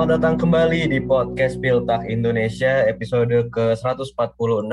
[0.00, 4.72] Selamat datang kembali di podcast Piltak Indonesia episode ke-146.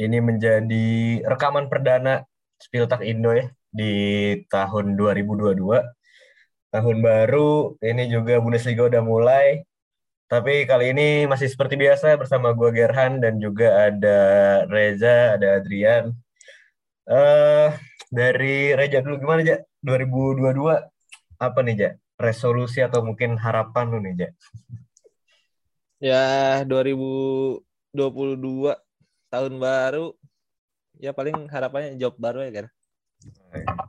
[0.00, 0.88] Ini menjadi
[1.28, 2.24] rekaman perdana
[2.56, 3.92] Spiltak Indo ya di
[4.48, 5.60] tahun 2022.
[6.72, 9.60] Tahun baru, ini juga Bundesliga udah mulai.
[10.24, 14.20] Tapi kali ini masih seperti biasa bersama gue Gerhan dan juga ada
[14.72, 16.16] Reza, ada Adrian.
[17.04, 17.76] Uh,
[18.08, 20.80] dari Reza dulu gimana aja 2022
[21.44, 21.92] apa nih Ja?
[22.20, 24.32] Resolusi atau mungkin harapan lu nih, Jak?
[26.00, 27.60] Ya, 2022
[29.28, 30.16] tahun baru
[30.96, 32.66] ya paling harapannya job baru ya kan.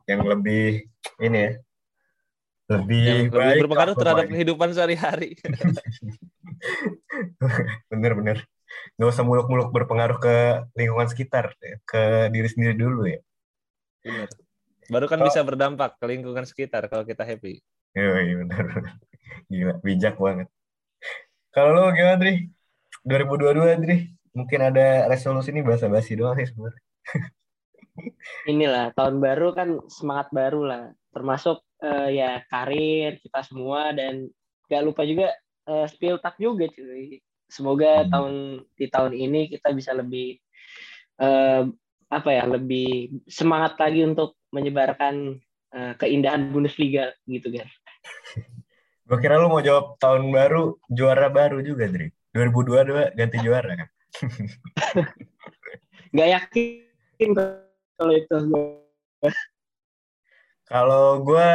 [0.03, 0.91] Yang lebih
[1.23, 1.52] ini ya.
[2.72, 4.34] Lebih, yang baik lebih berpengaruh terhadap baik.
[4.36, 5.30] kehidupan sehari-hari.
[7.91, 8.44] Bener-bener.
[8.95, 10.36] Gak usah muluk-muluk berpengaruh ke
[10.75, 13.19] lingkungan sekitar, ke diri sendiri dulu ya.
[14.03, 14.28] Bener.
[14.91, 15.28] Baru kan oh.
[15.28, 17.63] bisa berdampak ke lingkungan sekitar kalau kita happy.
[17.92, 18.66] Iya, benar.
[19.52, 20.47] Gila, bijak banget.
[21.52, 22.47] Kalau lo gimana, Dri?
[23.03, 23.97] 2022, Dri?
[24.31, 26.81] Mungkin ada resolusi ini bahasa basi doang sih sebenarnya.
[28.52, 30.84] Inilah, tahun baru kan semangat baru lah.
[31.12, 34.31] Termasuk uh, ya karir kita semua dan
[34.72, 35.36] gak lupa juga
[35.67, 37.19] uh, spill tak juga cuy.
[37.52, 38.09] Semoga hmm.
[38.16, 38.34] tahun
[38.80, 40.39] di tahun ini kita bisa lebih
[41.19, 41.67] uh,
[42.08, 45.44] apa ya, lebih semangat lagi untuk menyebarkan
[45.75, 47.67] uh, keindahan Bundesliga gitu kan.
[49.12, 52.16] Gue kira lu mau jawab tahun baru, juara baru juga, Dri.
[52.31, 53.90] 2022 ganti juara kan?
[56.16, 58.38] Gak yakin kalau itu.
[60.64, 61.50] Kalau gue,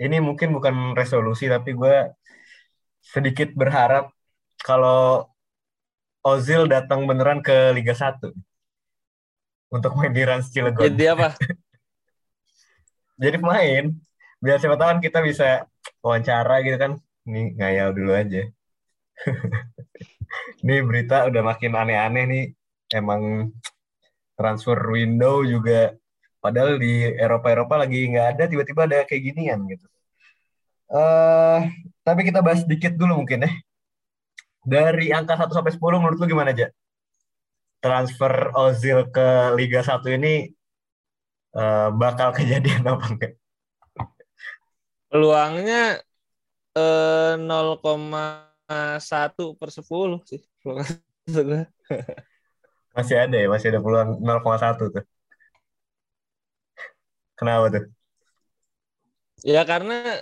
[0.00, 2.16] ini mungkin bukan resolusi, tapi gue
[3.04, 4.08] sedikit berharap
[4.64, 5.28] kalau
[6.24, 8.32] Ozil datang beneran ke Liga 1
[9.68, 10.80] untuk main di Rans Cilegon.
[10.80, 11.36] Jadi apa?
[13.20, 13.84] Jadi pemain.
[14.40, 15.68] Biar siapa tahu kan kita bisa
[16.06, 16.92] wawancara gitu kan.
[17.26, 18.46] Ini ngayal dulu aja.
[20.62, 22.44] Ini berita udah makin aneh-aneh nih.
[22.94, 23.50] Emang
[24.38, 25.98] transfer window juga
[26.38, 29.86] padahal di Eropa-Eropa lagi nggak ada tiba-tiba ada kayak ginian gitu.
[30.86, 31.66] Uh,
[32.06, 33.50] tapi kita bahas sedikit dulu mungkin ya.
[34.62, 36.70] Dari angka 1 sampai 10 menurut lu gimana aja
[37.86, 40.50] transfer Ozil ke Liga 1 ini
[41.54, 43.32] uh, bakal kejadian apa enggak
[45.16, 46.04] Peluangnya
[46.76, 50.44] eh, 0,1 per 10 sih.
[52.96, 55.04] masih ada ya, masih ada peluang 0,1 tuh.
[57.32, 57.88] Kenapa tuh?
[59.40, 60.20] Ya karena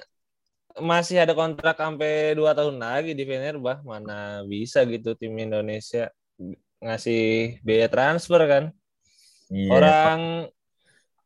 [0.78, 6.10] masih ada kontrak sampai dua tahun lagi di Fenerbah mana bisa gitu tim Indonesia
[6.82, 8.64] ngasih biaya transfer kan
[9.54, 10.20] iya, orang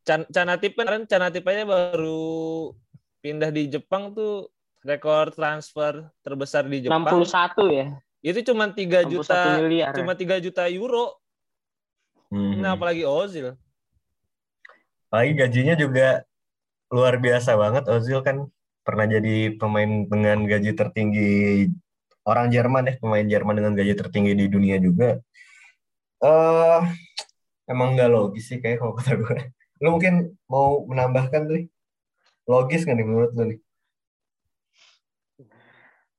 [0.05, 2.77] Can Canatip kan Canatip aja baru
[3.23, 4.51] pindah di Jepang tuh
[4.87, 7.05] rekor transfer terbesar di Jepang.
[7.05, 7.87] 61 ya?
[8.23, 9.95] Itu cuma 3 juta miliar.
[9.95, 11.19] cuma 3 juta euro.
[12.29, 12.61] Hmm.
[12.61, 13.57] nah apalagi Ozil.
[15.09, 16.29] Lagi gajinya juga
[16.93, 17.89] luar biasa banget.
[17.89, 18.53] Ozil kan
[18.85, 21.69] pernah jadi pemain dengan gaji tertinggi
[22.29, 25.17] orang Jerman ya pemain Jerman dengan gaji tertinggi di dunia juga.
[26.21, 26.85] Uh,
[27.65, 29.39] emang nggak logis sih kayak kalau kata gue.
[29.81, 31.61] Lu mungkin mau menambahkan tuh
[32.49, 33.61] Logis nggak nih menurut lu nih?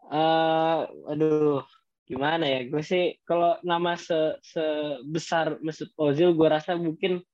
[0.09, 1.61] Uh, aduh,
[2.05, 2.59] gimana ya?
[2.69, 7.25] Gue sih kalau nama se sebesar Mesut Ozil, gue rasa mungkin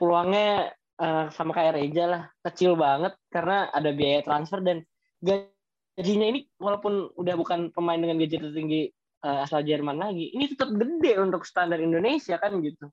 [0.00, 4.80] peluangnya uh, sama kayak Reja lah, kecil banget karena ada biaya transfer dan
[5.20, 8.82] gajinya ini walaupun udah bukan pemain dengan gaji tertinggi
[9.28, 12.88] uh, asal Jerman lagi, ini tetap gede untuk standar Indonesia kan gitu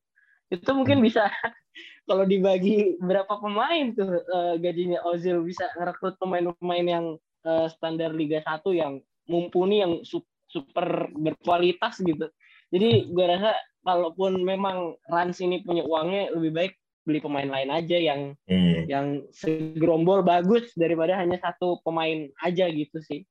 [0.54, 1.26] itu mungkin bisa
[2.10, 7.06] kalau dibagi berapa pemain tuh uh, gajinya Ozil bisa ngerekrut pemain-pemain yang
[7.46, 12.30] uh, standar Liga 1 yang mumpuni yang super berkualitas gitu.
[12.70, 16.74] Jadi gue rasa kalaupun memang Rans ini punya uangnya lebih baik
[17.06, 18.90] beli pemain lain aja yang hmm.
[18.90, 23.26] yang segerombol bagus daripada hanya satu pemain aja gitu sih.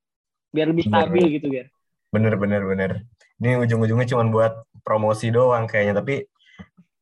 [0.54, 1.34] Biar lebih stabil bener.
[1.38, 1.66] gitu biar.
[2.14, 2.90] Bener bener bener.
[3.42, 4.54] Ini ujung-ujungnya cuma buat
[4.86, 6.22] promosi doang kayaknya tapi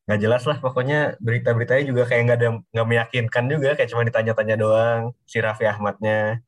[0.03, 4.55] nggak jelas lah pokoknya berita-beritanya juga kayak nggak ada nggak meyakinkan juga kayak cuma ditanya-tanya
[4.59, 6.43] doang si Raffi Ahmadnya.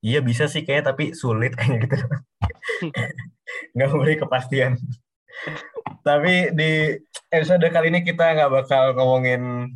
[0.00, 1.96] Iya bisa sih kayak tapi sulit kayaknya gitu.
[3.76, 4.72] Nggak memberi kepastian.
[6.00, 6.96] Tapi di
[7.28, 9.74] episode kali ini kita nggak bakal ngomongin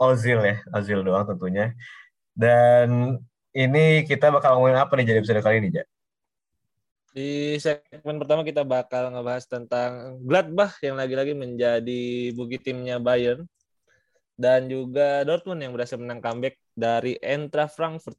[0.00, 1.76] Ozil ya Ozil doang tentunya.
[2.32, 3.18] Dan
[3.54, 5.86] ini kita bakal ngomongin apa nih jadi episode kali ini Jak?
[7.14, 13.46] Di segmen pertama kita bakal ngebahas tentang Gladbach yang lagi-lagi menjadi bukit timnya Bayern
[14.34, 18.18] dan juga Dortmund yang berhasil menang comeback dari Eintracht Frankfurt.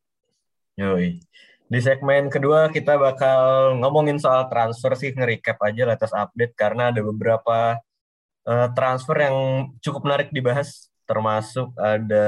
[0.79, 1.19] Yoi.
[1.67, 7.03] Di segmen kedua kita bakal ngomongin soal transfer sih, nge-recap aja latest update karena ada
[7.03, 7.75] beberapa
[8.47, 9.35] uh, transfer yang
[9.83, 12.27] cukup menarik dibahas, termasuk ada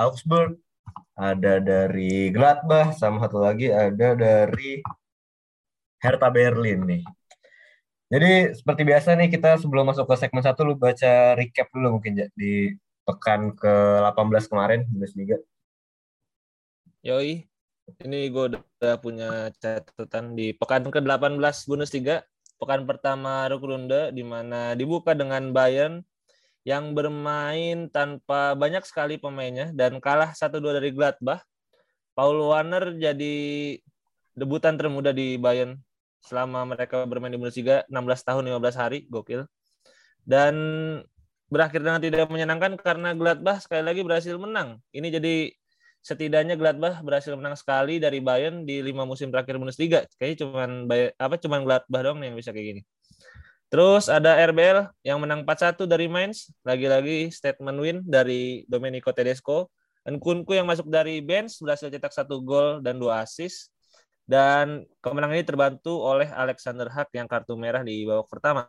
[0.00, 0.56] Augsburg,
[1.12, 4.80] ada dari Gladbach, sama satu lagi ada dari
[6.06, 7.02] Hertha Berlin nih.
[8.06, 12.22] Jadi seperti biasa nih kita sebelum masuk ke segmen satu lu baca recap dulu mungkin
[12.22, 12.70] ya di
[13.02, 15.42] pekan ke-18 kemarin Bundesliga.
[17.02, 17.46] Yoi,
[18.02, 22.22] ini gue udah punya catatan di pekan ke-18 Bundesliga.
[22.58, 26.02] Pekan pertama Rückrunde di mana dibuka dengan Bayern
[26.66, 31.46] yang bermain tanpa banyak sekali pemainnya dan kalah 1-2 dari Gladbach.
[32.18, 33.36] Paul Warner jadi
[34.34, 35.78] debutan termuda di Bayern
[36.22, 39.44] selama mereka bermain di Bundesliga 16 tahun 15 hari, gokil.
[40.26, 40.54] Dan
[41.46, 44.82] berakhir dengan tidak menyenangkan karena Gladbach sekali lagi berhasil menang.
[44.90, 45.54] Ini jadi
[46.02, 50.06] setidaknya Gladbach berhasil menang sekali dari Bayern di lima musim terakhir Bundesliga.
[50.18, 50.70] Kayaknya cuman
[51.18, 52.82] apa cuman Gladbach dong yang bisa kayak gini.
[53.66, 59.74] Terus ada RBL yang menang 4-1 dari Mainz, lagi-lagi statement win dari Domenico Tedesco.
[60.06, 63.74] Dan Kunku yang masuk dari bench berhasil cetak satu gol dan dua assist.
[64.26, 68.66] Dan kemenangan ini terbantu oleh Alexander Hack yang kartu merah di babak pertama.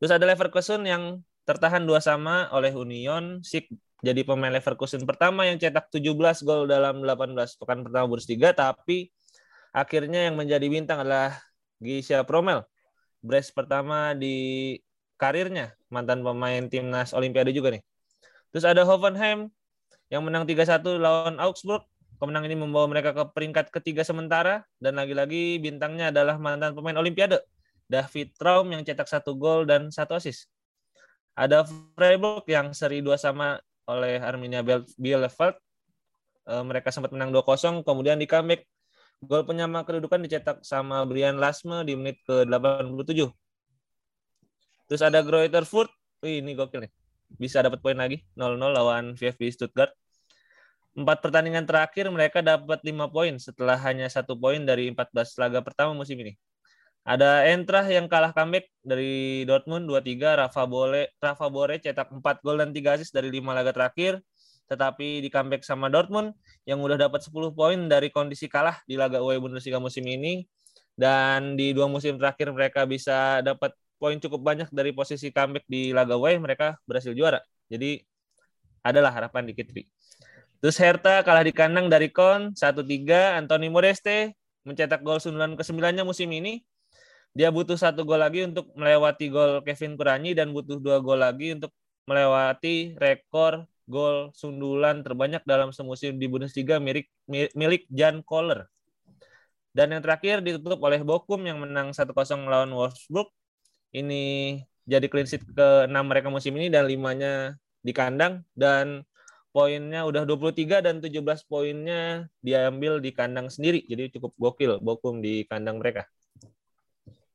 [0.00, 3.44] Terus ada Leverkusen yang tertahan dua sama oleh Union.
[3.44, 3.68] Sik
[4.00, 6.16] jadi pemain Leverkusen pertama yang cetak 17
[6.48, 9.12] gol dalam 18 pekan pertama Bundesliga tapi
[9.76, 11.36] akhirnya yang menjadi bintang adalah
[11.76, 12.64] Gisha Promel.
[13.20, 14.76] Brace pertama di
[15.20, 17.84] karirnya, mantan pemain timnas Olimpiade juga nih.
[18.48, 19.52] Terus ada Hoffenheim
[20.08, 21.84] yang menang 3-1 lawan Augsburg.
[22.20, 27.40] Kemenangan ini membawa mereka ke peringkat ketiga sementara dan lagi-lagi bintangnya adalah mantan pemain Olimpiade
[27.88, 30.52] David Traum yang cetak satu gol dan satu assist.
[31.32, 31.64] Ada
[31.96, 33.56] Freiburg yang seri dua sama
[33.88, 34.60] oleh Arminia
[35.00, 35.56] Bielefeld.
[36.44, 38.68] Uh, mereka sempat menang 2-0, kemudian di comeback
[39.20, 43.28] gol penyama kedudukan dicetak sama Brian Lasme di menit ke-87.
[44.88, 45.92] Terus ada Greuther Furt.
[46.20, 46.92] Wih, ini gokil nih.
[47.38, 49.92] Bisa dapat poin lagi 0-0 lawan VfB Stuttgart.
[50.90, 55.94] Empat pertandingan terakhir mereka dapat 5 poin setelah hanya satu poin dari 14 laga pertama
[55.94, 56.34] musim ini.
[57.06, 62.60] Ada Entrah yang kalah comeback dari Dortmund 2-3, Rafa Bole Rafa Bore cetak 4 gol
[62.60, 64.20] dan 3 assist dari 5 laga terakhir,
[64.68, 66.34] tetapi di comeback sama Dortmund
[66.68, 70.44] yang udah dapat 10 poin dari kondisi kalah di laga UE Bundesliga musim ini
[70.98, 75.96] dan di dua musim terakhir mereka bisa dapat poin cukup banyak dari posisi comeback di
[75.96, 77.40] laga UE mereka berhasil juara.
[77.72, 78.02] Jadi
[78.84, 79.84] adalah harapan di Kitri.
[80.60, 86.28] Terus Hertha kalah di kandang dari Kon 1-3, Anthony Modeste mencetak gol sundulan ke-9-nya musim
[86.28, 86.60] ini
[87.32, 91.54] dia butuh satu gol lagi untuk melewati gol Kevin Kuranyi dan butuh dua gol lagi
[91.54, 91.70] untuk
[92.04, 98.66] melewati rekor gol sundulan terbanyak dalam semusim di Bundesliga milik milik Jan Koller.
[99.70, 102.10] Dan yang terakhir ditutup oleh Bokum yang menang 1-0
[102.50, 103.30] lawan Wolfsburg.
[103.94, 109.06] Ini jadi clean sheet ke-6 mereka musim ini dan limanya di kandang dan
[109.50, 111.20] poinnya udah 23 dan 17
[111.50, 113.82] poinnya diambil di kandang sendiri.
[113.86, 116.06] Jadi cukup gokil Bokum di kandang mereka.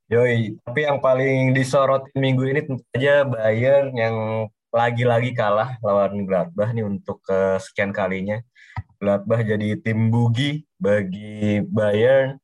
[0.05, 4.15] Yoi, tapi yang paling disorot minggu ini tentu saja Bayern yang
[4.69, 8.37] lagi-lagi kalah lawan Gladbach nih untuk kesekian kalinya.
[9.01, 12.37] Gladbach jadi tim bugi bagi Bayern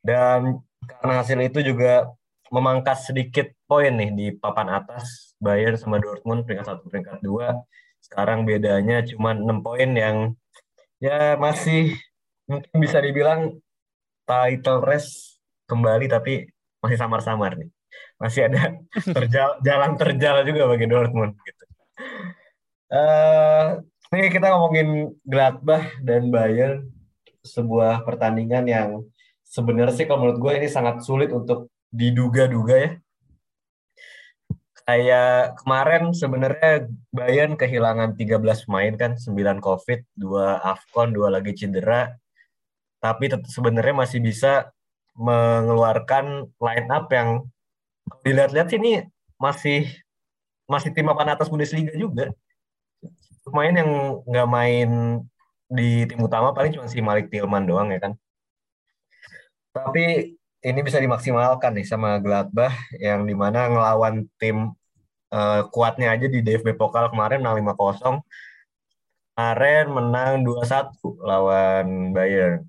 [0.00, 2.08] dan karena hasil itu juga
[2.48, 7.60] memangkas sedikit poin nih di papan atas Bayern sama Dortmund peringkat satu peringkat dua
[8.02, 10.16] sekarang bedanya cuma enam poin yang
[11.02, 11.96] ya masih
[12.46, 13.58] mungkin bisa dibilang
[14.26, 16.46] title race kembali tapi
[16.82, 17.70] masih samar-samar nih.
[18.16, 18.76] Masih ada
[19.16, 21.64] terjal, jalan terjal juga bagi Dortmund gitu.
[22.86, 23.82] Uh,
[24.14, 26.86] ini kita ngomongin Gladbach dan Bayern
[27.42, 28.90] sebuah pertandingan yang
[29.42, 32.90] sebenarnya sih kalau menurut gue ini sangat sulit untuk diduga-duga ya.
[34.86, 42.14] Kayak kemarin sebenarnya Bayern kehilangan 13 pemain kan, 9 Covid, 2 Afcon, 2 lagi cedera.
[43.02, 44.70] Tapi sebenarnya masih bisa
[45.18, 47.50] mengeluarkan line up yang
[48.22, 49.02] dilihat-lihat sini
[49.42, 49.90] masih
[50.70, 52.30] masih tim papan atas Bundesliga juga.
[53.42, 53.90] Pemain yang
[54.22, 54.90] nggak main
[55.66, 58.12] di tim utama paling cuma si Malik Tillman doang ya kan.
[59.74, 64.74] Tapi ini bisa dimaksimalkan nih sama Gladbach yang di mana ngelawan tim
[65.30, 68.18] uh, kuatnya aja di DFB Pokal kemarin menang 5-0.
[69.36, 72.66] Kemarin menang 2-1 lawan Bayern.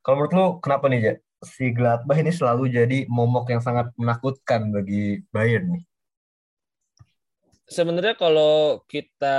[0.00, 1.14] Kalau menurut lu kenapa nih, Ja?
[1.44, 5.84] si Gladbach ini selalu jadi momok yang sangat menakutkan bagi Bayern nih.
[7.68, 9.36] Sebenarnya kalau kita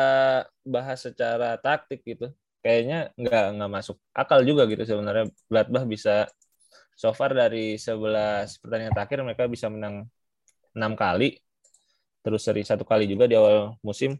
[0.61, 2.29] bahas secara taktik gitu,
[2.61, 6.29] kayaknya nggak nggak masuk akal juga gitu sebenarnya Gladbach bisa
[6.95, 10.07] so far dari 11 pertandingan terakhir mereka bisa menang
[10.71, 11.39] enam kali.
[12.25, 14.17] Terus seri satu kali juga di awal musim.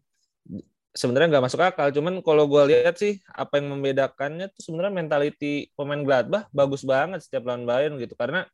[0.96, 5.68] Sebenarnya nggak masuk akal cuman kalau gue lihat sih apa yang membedakannya tuh sebenarnya mentality
[5.76, 8.16] pemain Gladbach bagus banget setiap lawan Bayern gitu.
[8.16, 8.46] Karena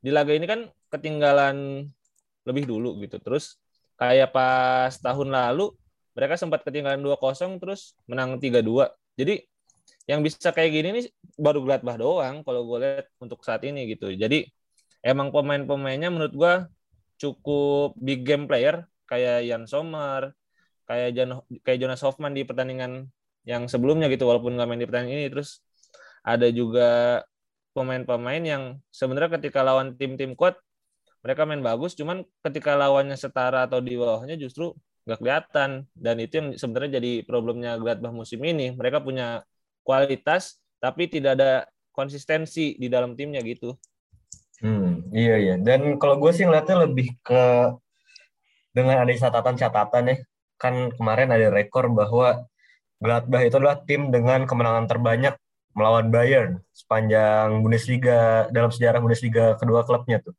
[0.00, 1.86] di laga ini kan ketinggalan
[2.44, 3.16] lebih dulu gitu.
[3.22, 3.56] Terus
[3.96, 5.72] kayak pas tahun lalu
[6.16, 9.44] mereka sempat ketinggalan 2-0 terus menang 3-2 jadi
[10.10, 11.04] yang bisa kayak gini nih
[11.38, 14.10] baru Gladbach doang kalau gue lihat untuk saat ini gitu.
[14.10, 14.48] Jadi
[15.04, 16.52] emang pemain-pemainnya menurut gue
[17.20, 20.32] cukup big game player kayak Jan Sommer,
[20.88, 21.30] kayak Jan,
[21.62, 23.06] kayak Jonas Hoffman di pertandingan
[23.44, 25.28] yang sebelumnya gitu walaupun nggak main di pertandingan ini.
[25.30, 25.62] Terus
[26.26, 27.22] ada juga
[27.76, 30.58] pemain-pemain yang sebenarnya ketika lawan tim-tim kuat
[31.20, 34.72] mereka main bagus cuman ketika lawannya setara atau di bawahnya justru
[35.04, 35.70] nggak kelihatan.
[35.92, 38.72] Dan itu yang sebenarnya jadi problemnya Gladbach musim ini.
[38.72, 39.44] Mereka punya
[39.84, 43.76] kualitas tapi tidak ada konsistensi di dalam timnya gitu.
[44.60, 45.54] Hmm, iya iya.
[45.56, 47.74] Dan kalau gue sih ngeliatnya lebih ke
[48.72, 50.16] dengan ada catatan-catatan ya.
[50.60, 52.44] Kan kemarin ada rekor bahwa
[53.00, 55.34] Gladbach itu adalah tim dengan kemenangan terbanyak
[55.72, 60.34] melawan Bayern sepanjang Bundesliga dalam sejarah Bundesliga kedua klubnya tuh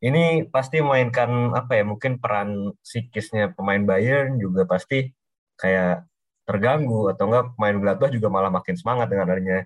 [0.00, 5.12] ini pasti memainkan apa ya mungkin peran psikisnya pemain Bayern juga pasti
[5.60, 6.08] kayak
[6.50, 9.58] terganggu atau enggak pemain Gladbach juga malah makin semangat dengan adanya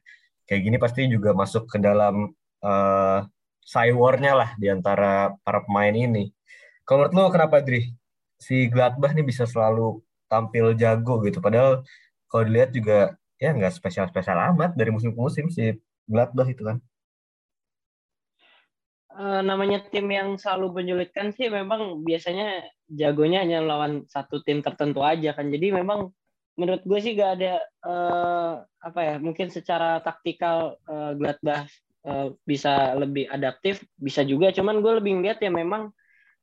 [0.44, 2.28] kayak gini pasti juga masuk ke dalam
[2.60, 3.20] uh,
[3.96, 6.28] war-nya lah di antara para pemain ini.
[6.84, 7.96] Kalau menurut lo kenapa Dri
[8.36, 11.80] si Gladbach nih bisa selalu tampil jago gitu padahal
[12.28, 16.76] kalau dilihat juga ya nggak spesial-spesial amat dari musim ke musim si Gladbach itu kan
[19.14, 25.00] uh, namanya tim yang selalu menyulitkan sih memang biasanya jagonya hanya lawan satu tim tertentu
[25.00, 25.48] aja kan.
[25.48, 26.10] Jadi memang
[26.54, 31.66] menurut gue sih gak ada uh, apa ya mungkin secara taktikal uh, Gladbach
[32.06, 34.54] uh, bisa lebih adaptif bisa juga.
[34.54, 35.90] Cuman gue lebih ngeliat ya memang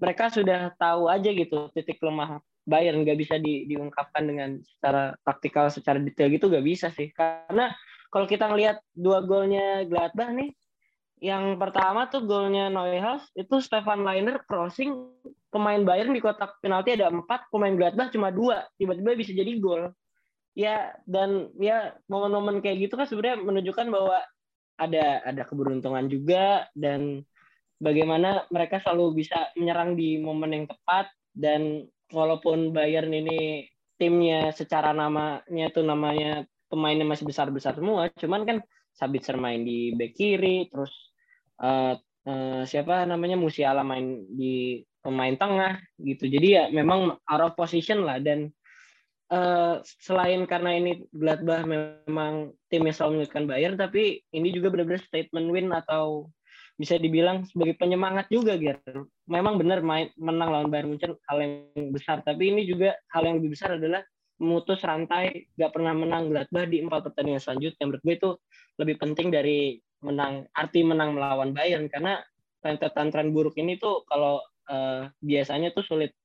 [0.01, 3.07] mereka sudah tahu aja gitu titik lemah Bayern.
[3.07, 7.09] Nggak bisa di, diungkapkan dengan secara taktikal secara detail gitu gak bisa sih.
[7.15, 7.71] Karena
[8.11, 10.51] kalau kita ngelihat dua golnya Gladbach nih
[11.21, 15.05] yang pertama tuh golnya Neuhaus itu Stefan Leiner crossing
[15.53, 18.65] pemain Bayern di kotak penalti ada empat pemain Gladbach cuma dua.
[18.81, 19.93] Tiba-tiba bisa jadi gol
[20.51, 24.19] ya dan ya momen-momen kayak gitu kan sebenarnya menunjukkan bahwa
[24.75, 27.23] ada ada keberuntungan juga dan
[27.79, 34.91] bagaimana mereka selalu bisa menyerang di momen yang tepat dan walaupun Bayern ini timnya secara
[34.91, 38.57] namanya tuh namanya pemainnya masih besar-besar semua cuman kan
[38.91, 40.91] Sabitzer main di bek kiri terus
[41.63, 41.95] uh,
[42.27, 46.29] uh, siapa namanya Musiala main di pemain tengah gitu.
[46.29, 48.53] Jadi ya memang out of position lah dan
[49.31, 55.01] uh, selain karena ini Gladbach memang tim yang selalu menyulitkan Bayern tapi ini juga benar-benar
[55.01, 56.29] statement win atau
[56.79, 59.05] bisa dibilang sebagai penyemangat juga gitu.
[59.29, 63.39] Memang benar main menang lawan Bayern Munchen hal yang besar tapi ini juga hal yang
[63.39, 64.03] lebih besar adalah
[64.41, 68.29] memutus rantai gak pernah menang Gladbach di empat pertandingan selanjutnya menurut gue itu
[68.81, 72.17] lebih penting dari menang arti menang melawan Bayern karena
[72.65, 76.17] rentetan tren buruk ini tuh kalau uh, biasanya tuh sulit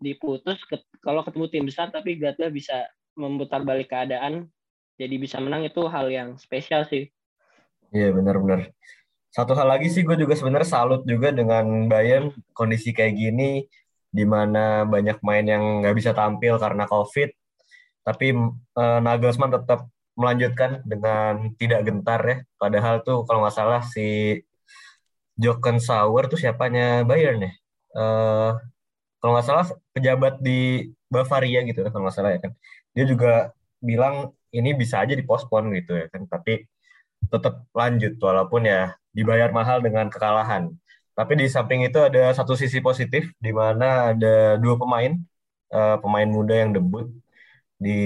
[0.00, 4.48] diputus ke, kalau ketemu tim besar tapi Gladbach bisa memutar balik keadaan
[4.96, 7.08] jadi bisa menang itu hal yang spesial sih.
[7.88, 8.68] Iya benar-benar.
[9.32, 13.64] Satu hal lagi sih gue juga sebenarnya salut juga dengan Bayern kondisi kayak gini
[14.10, 17.30] di mana banyak main yang nggak bisa tampil karena COVID
[18.02, 18.34] tapi
[18.76, 19.86] uh, Nagelsmann tetap
[20.18, 22.36] melanjutkan dengan tidak gentar ya.
[22.58, 24.40] Padahal tuh kalau nggak salah si
[25.40, 27.52] Jochen Sauer tuh siapanya Bayern ya.
[27.96, 28.52] Uh,
[29.20, 32.52] kalau nggak salah pejabat di Bavaria gitu ya kalau nggak salah ya kan.
[32.96, 33.32] Dia juga
[33.78, 36.24] bilang ini bisa aja dipospon gitu ya kan.
[36.26, 36.64] Tapi
[37.28, 40.72] tetap lanjut walaupun ya dibayar mahal dengan kekalahan.
[41.12, 45.12] Tapi di samping itu ada satu sisi positif di mana ada dua pemain
[45.68, 47.12] uh, pemain muda yang debut
[47.76, 48.00] di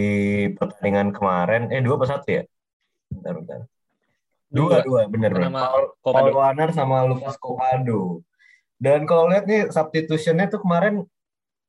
[0.59, 1.71] pertandingan kemarin.
[1.71, 2.43] Eh dua pas satu ya?
[3.07, 3.61] Bentar bentar.
[4.51, 4.83] Dua.
[4.83, 5.51] Dua, bener bener.
[5.51, 8.23] Paul, Paul Warner sama Lucas Copado
[8.79, 11.07] dan kalau lihat nih substitutionnya tuh kemarin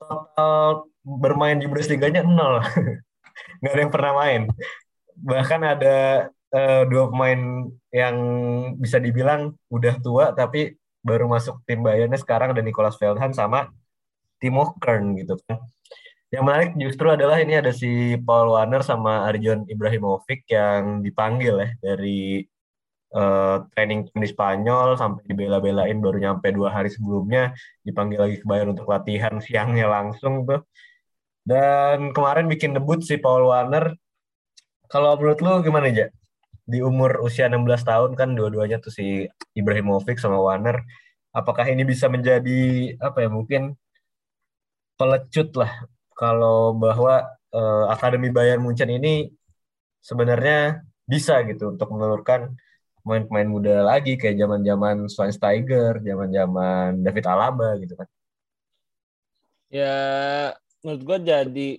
[0.02, 2.60] total bermain di Bundesliga-nya nol.
[3.62, 4.42] Nggak ada yang pernah main.
[5.16, 5.98] Bahkan ada
[6.52, 8.16] uh, dua pemain yang
[8.82, 13.70] bisa dibilang udah tua tapi baru masuk tim Bayernnya sekarang ada Nicolas Feldhan sama
[14.42, 15.62] Timo Kern gitu kan.
[16.34, 21.70] Yang menarik justru adalah ini ada si Paul Warner sama Arjon Ibrahimovic yang dipanggil ya
[21.80, 22.44] dari
[23.16, 27.56] uh, training di Spanyol sampai dibela-belain baru nyampe dua hari sebelumnya
[27.88, 30.62] dipanggil lagi ke Bayern untuk latihan siangnya langsung tuh.
[31.46, 33.94] Dan kemarin bikin debut si Paul Warner
[34.86, 36.14] Kalau menurut lu gimana aja?
[36.66, 39.26] Di umur usia 16 tahun kan dua-duanya tuh si
[39.58, 40.86] Ibrahimovic sama Warner.
[41.34, 43.74] Apakah ini bisa menjadi apa ya mungkin
[44.96, 49.28] pelecut lah kalau bahwa uh, Akademi Bayern Munchen ini
[50.06, 52.56] sebenarnya bisa gitu untuk menelurkan
[53.06, 58.10] pemain-pemain muda lagi kayak zaman-zaman Schweinsteiger, zaman-zaman David Alaba gitu kan.
[59.70, 59.96] Ya
[60.82, 61.70] menurut gue jadi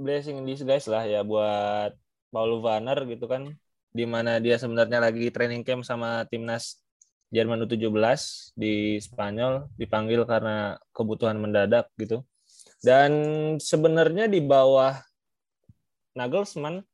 [0.00, 1.92] blessing in disguise lah ya buat
[2.32, 3.52] Paul Warner gitu kan
[3.92, 6.80] di mana dia sebenarnya lagi training camp sama timnas
[7.32, 7.92] Jerman U17
[8.56, 12.24] di Spanyol dipanggil karena kebutuhan mendadak gitu.
[12.84, 13.12] Dan
[13.56, 15.00] sebenarnya di bawah
[16.12, 16.84] Nagelsmann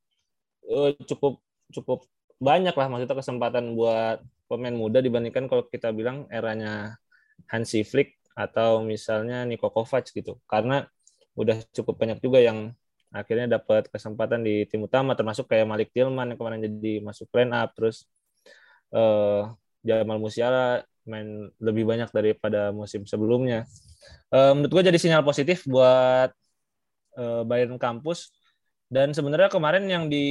[0.71, 1.43] uh, cukup
[1.75, 2.07] cukup
[2.39, 6.97] banyak lah maksudnya kesempatan buat pemain muda dibandingkan kalau kita bilang eranya
[7.51, 10.39] Hansi Flick atau misalnya Niko Kovac gitu.
[10.47, 10.87] Karena
[11.35, 12.75] udah cukup banyak juga yang
[13.11, 17.55] akhirnya dapat kesempatan di tim utama termasuk kayak Malik Tillman yang kemarin jadi masuk line
[17.57, 18.05] up terus
[18.93, 19.49] uh,
[19.81, 23.65] Jamal Musiala main lebih banyak daripada musim sebelumnya.
[24.29, 26.31] Uh, menurut gue jadi sinyal positif buat
[27.17, 28.29] uh, Bayern kampus
[28.89, 30.27] dan sebenarnya kemarin yang di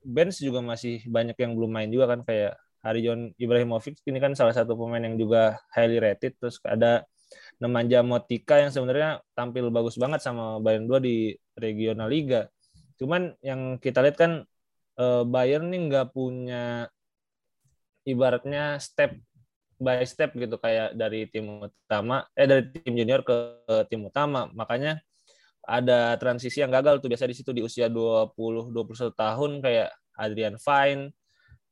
[0.00, 4.56] bench juga masih banyak yang belum main juga kan kayak Harijon Ibrahimovic ini kan salah
[4.56, 7.06] satu pemain yang juga highly rated terus ada
[7.62, 12.48] Nemanja Motika yang sebenarnya tampil bagus banget sama Bayern 2 di regional liga.
[12.98, 14.32] Cuman yang kita lihat kan
[14.98, 16.90] eh, Bayern nih nggak punya
[18.02, 19.14] ibaratnya step
[19.82, 23.36] by step gitu kayak dari tim utama eh dari tim junior ke
[23.90, 24.50] tim utama.
[24.52, 25.02] Makanya
[25.62, 28.34] ada transisi yang gagal tuh biasa di situ di usia 20
[28.74, 29.88] 21 tahun kayak
[30.18, 31.14] Adrian Fine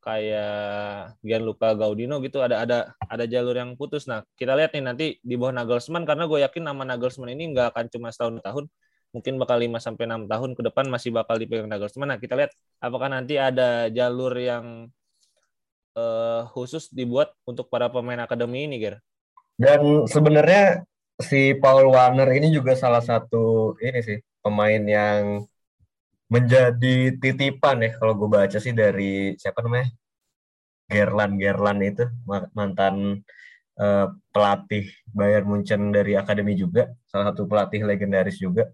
[0.01, 4.09] kayak Gianluca Gaudino gitu ada ada ada jalur yang putus.
[4.09, 7.77] Nah kita lihat nih nanti di bawah Nagelsmann karena gue yakin nama Nagelsmann ini nggak
[7.77, 8.65] akan cuma setahun tahun,
[9.13, 12.17] mungkin bakal 5 sampai enam tahun ke depan masih bakal dipegang Nagelsmann.
[12.17, 14.89] Nah kita lihat apakah nanti ada jalur yang
[16.01, 19.05] uh, khusus dibuat untuk para pemain akademi ini, Ger.
[19.61, 20.89] Dan sebenarnya
[21.29, 25.45] si Paul Warner ini juga salah satu ini sih pemain yang
[26.31, 29.91] menjadi titipan ya kalau gue baca sih dari siapa namanya?
[30.91, 32.05] Gerlan Gerlan itu
[32.59, 33.23] mantan
[33.79, 38.71] uh, pelatih Bayern Munchen dari akademi juga salah satu pelatih legendaris juga.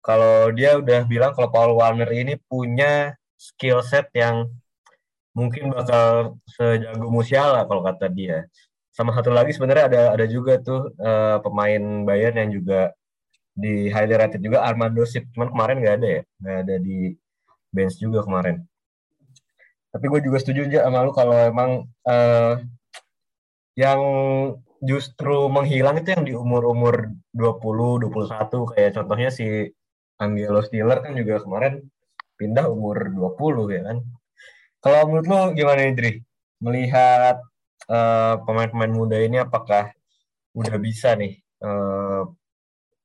[0.00, 4.48] Kalau dia udah bilang kalau Paul Warner ini punya skill set yang
[5.36, 8.48] mungkin bakal sejago Musiala kalau kata dia
[8.96, 12.96] sama satu lagi sebenarnya ada ada juga tuh uh, pemain Bayern yang juga
[13.52, 17.12] di highly rated juga Armando Sip cuman kemarin nggak ada ya nggak ada di
[17.68, 18.64] bench juga kemarin
[19.92, 21.70] tapi gue juga setuju aja sama lu kalau emang
[22.08, 22.56] uh,
[23.76, 24.00] yang
[24.80, 29.72] justru menghilang itu yang di umur-umur 20, 21 kayak contohnya si
[30.20, 31.84] Angelo Stiller kan juga kemarin
[32.36, 33.98] pindah umur 20 ya kan.
[34.84, 36.20] Kalau menurut lu gimana Idri?
[36.60, 37.40] Melihat
[37.90, 39.90] uh, pemain-pemain muda ini apakah
[40.56, 42.26] udah bisa nih uh,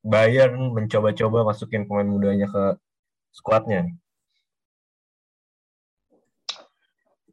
[0.01, 2.63] Bayern mencoba-coba masukin pemain mudanya ke
[3.29, 3.85] skuadnya?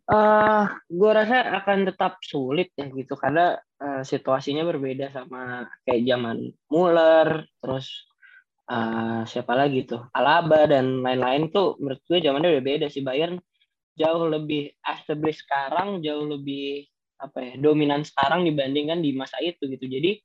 [0.09, 6.05] Uh, eh, gue rasa akan tetap sulit ya gitu karena uh, situasinya berbeda sama kayak
[6.09, 8.09] zaman Muller terus
[8.73, 13.37] uh, siapa lagi tuh Alaba dan lain-lain tuh menurut gue zamannya udah beda sih Bayern
[14.01, 19.85] jauh lebih established sekarang jauh lebih apa ya dominan sekarang dibandingkan di masa itu gitu
[19.87, 20.23] jadi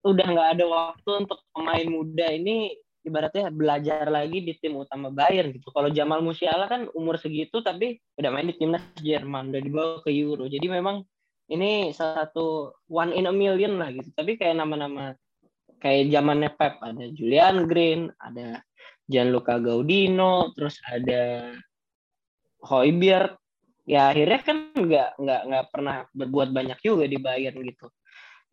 [0.00, 2.72] udah nggak ada waktu untuk pemain muda ini
[3.04, 5.72] ibaratnya belajar lagi di tim utama Bayern gitu.
[5.72, 10.12] Kalau Jamal Musiala kan umur segitu tapi udah main di timnas Jerman, udah dibawa ke
[10.12, 10.44] Euro.
[10.48, 11.00] Jadi memang
[11.50, 14.12] ini salah satu one in a million lah gitu.
[14.12, 15.16] Tapi kayak nama-nama
[15.80, 18.60] kayak zamannya Pep ada Julian Green, ada
[19.08, 21.56] Gianluca Gaudino, terus ada
[22.68, 23.39] Hoiberg.
[23.88, 27.88] Ya akhirnya kan nggak nggak nggak pernah berbuat banyak juga di Bayern gitu.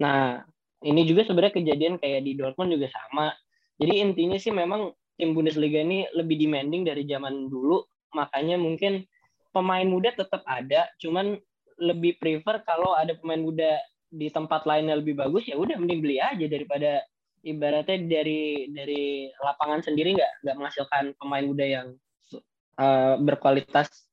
[0.02, 0.44] Nah
[0.86, 3.34] ini juga sebenarnya kejadian kayak di Dortmund juga sama.
[3.78, 7.82] Jadi intinya sih memang tim Bundesliga ini lebih demanding dari zaman dulu,
[8.14, 9.06] makanya mungkin
[9.50, 11.38] pemain muda tetap ada, cuman
[11.82, 13.78] lebih prefer kalau ada pemain muda
[14.10, 17.04] di tempat lainnya lebih bagus ya udah mending beli aja daripada
[17.44, 21.88] ibaratnya dari dari lapangan sendiri nggak nggak menghasilkan pemain muda yang
[22.80, 24.07] uh, berkualitas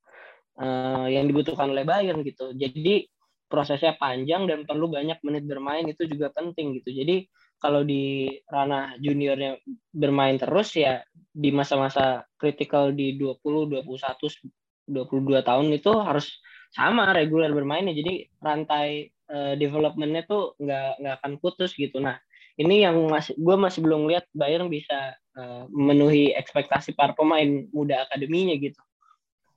[0.59, 2.53] uh, yang dibutuhkan oleh Bayern gitu.
[2.55, 3.07] Jadi
[3.49, 6.91] prosesnya panjang dan perlu banyak menit bermain itu juga penting gitu.
[6.91, 7.29] Jadi
[7.63, 9.63] kalau di ranah juniornya
[9.95, 16.43] bermain terus ya di masa-masa kritikal di 20, 21, 22 tahun itu harus
[16.75, 17.95] sama reguler bermainnya.
[17.95, 22.03] Jadi rantai uh, developmentnya tuh nggak nggak akan putus gitu.
[22.03, 22.19] Nah
[22.59, 28.07] ini yang masih gue masih belum lihat Bayern bisa uh, memenuhi ekspektasi para pemain muda
[28.07, 28.79] akademinya gitu.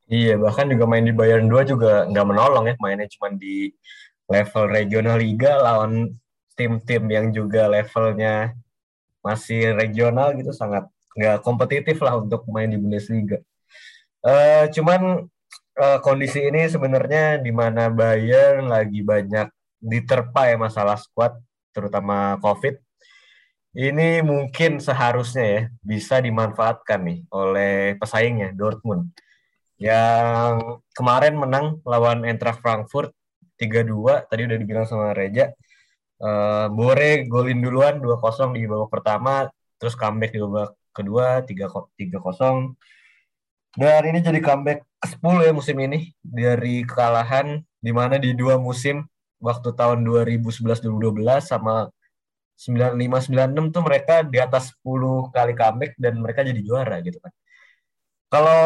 [0.08, 3.76] Iya, bahkan juga main di Bayern 2 juga nggak menolong ya, mainnya cuma di
[4.32, 6.16] level regional liga lawan
[6.56, 8.56] tim-tim yang juga levelnya
[9.20, 13.44] masih regional gitu sangat nggak kompetitif lah untuk main di Bundesliga.
[14.24, 15.28] Uh, cuman
[15.76, 19.52] uh, kondisi ini sebenarnya di mana Bayern lagi banyak
[19.84, 21.36] diterpa ya masalah squad,
[21.76, 22.80] terutama COVID.
[23.76, 29.12] Ini mungkin seharusnya ya bisa dimanfaatkan nih oleh pesaingnya Dortmund
[29.78, 33.14] yang kemarin menang lawan Eintracht Frankfurt
[33.62, 35.54] 3-2 tadi udah dibilang sama Reja
[36.22, 39.46] uh, Bore golin duluan 2-0 di babak pertama
[39.78, 42.74] terus comeback di babak kedua 3-0
[43.78, 49.06] dan ini jadi comeback ke-10 ya musim ini dari kekalahan di mana di dua musim
[49.38, 50.82] waktu tahun 2011-2012
[51.46, 51.94] sama
[52.58, 57.30] 95-96 tuh mereka di atas 10 kali comeback dan mereka jadi juara gitu kan.
[58.34, 58.62] Kalau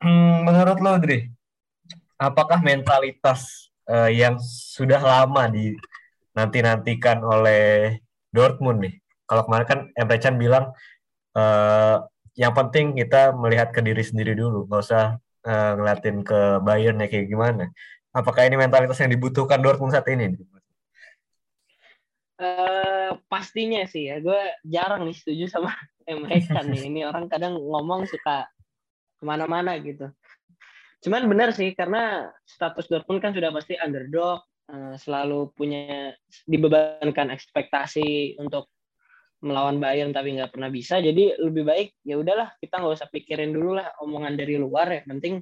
[0.00, 1.28] Hmm, menurut lo, Dri,
[2.16, 5.76] apakah mentalitas uh, yang sudah lama di
[6.32, 8.00] nanti-nantikan oleh
[8.32, 8.94] Dortmund nih?
[9.28, 10.72] Kalau kemarin kan Emre Can bilang
[11.36, 12.00] uh,
[12.32, 17.06] yang penting kita melihat ke diri sendiri dulu, nggak usah uh, ngeliatin ke Bayern ya
[17.12, 17.68] kayak gimana.
[18.16, 20.32] Apakah ini mentalitas yang dibutuhkan Dortmund saat ini?
[22.40, 25.76] Uh, pastinya sih ya, gue jarang nih setuju sama
[26.08, 26.88] Emre Can nih.
[26.88, 28.48] Ini orang kadang ngomong suka
[29.20, 30.08] ke mana-mana gitu.
[31.04, 34.40] Cuman benar sih karena status Dortmund kan sudah pasti underdog,
[34.72, 36.16] uh, selalu punya
[36.48, 38.72] dibebankan ekspektasi untuk
[39.40, 41.00] melawan Bayern tapi nggak pernah bisa.
[41.00, 45.00] Jadi lebih baik ya udahlah kita nggak usah pikirin dulu lah omongan dari luar ya.
[45.08, 45.40] Penting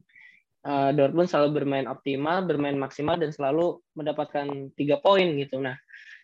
[0.66, 5.58] uh, Dortmund selalu bermain optimal, bermain maksimal dan selalu mendapatkan tiga poin gitu.
[5.58, 5.74] Nah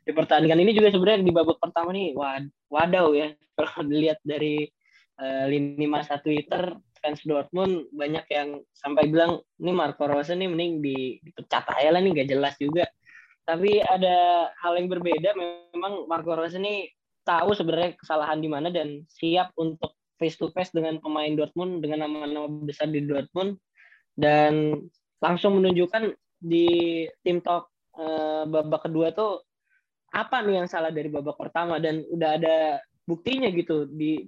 [0.04, 4.68] di pertandingan ini juga sebenarnya di babak pertama nih wad wadaw ya kalau dilihat dari
[5.18, 10.80] uh, lini masa Twitter fans Dortmund banyak yang sampai bilang ini Marco Rose nih mending
[10.80, 12.88] di, dipecat aja lah nih gak jelas juga.
[13.44, 16.88] Tapi ada hal yang berbeda memang Marco Rose ini
[17.28, 22.08] tahu sebenarnya kesalahan di mana dan siap untuk face to face dengan pemain Dortmund dengan
[22.08, 23.60] nama-nama besar di Dortmund
[24.16, 24.80] dan
[25.20, 27.68] langsung menunjukkan di tim talk
[28.00, 29.44] uh, babak kedua tuh
[30.14, 32.56] apa nih yang salah dari babak pertama dan udah ada
[33.04, 34.24] buktinya gitu di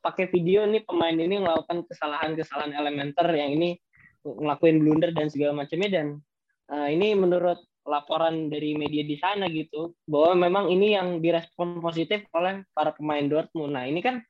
[0.00, 3.78] pakai video nih pemain ini melakukan kesalahan-kesalahan elementer yang ini
[4.22, 6.06] ngelakuin blunder dan segala macamnya dan
[6.72, 7.58] uh, ini menurut
[7.88, 13.24] laporan dari media di sana gitu bahwa memang ini yang direspon positif oleh para pemain
[13.24, 13.72] Dortmund.
[13.72, 14.20] Nah ini kan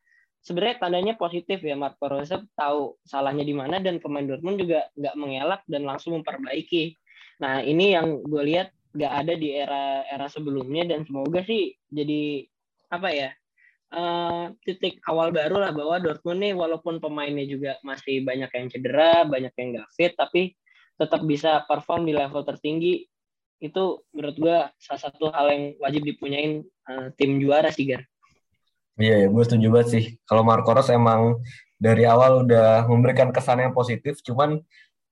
[0.46, 5.14] sebenarnya tandanya positif ya Marco Rose tahu salahnya di mana dan pemain Dortmund juga nggak
[5.18, 6.94] mengelak dan langsung memperbaiki.
[7.42, 12.46] Nah ini yang gue lihat nggak ada di era era sebelumnya dan semoga sih jadi
[12.88, 13.28] apa ya
[13.92, 19.24] uh, titik awal baru lah bahwa Dortmund nih walaupun pemainnya juga masih banyak yang cedera,
[19.24, 20.56] banyak yang nggak fit, tapi
[20.98, 23.06] tetap bisa perform di level tertinggi.
[23.58, 28.04] Itu menurut gua salah satu hal yang wajib dipunyain uh, tim juara sih, Gar.
[28.98, 30.04] Iya, ya, gue setuju banget sih.
[30.26, 31.38] Kalau Marco Ros emang
[31.78, 34.58] dari awal udah memberikan kesan yang positif, cuman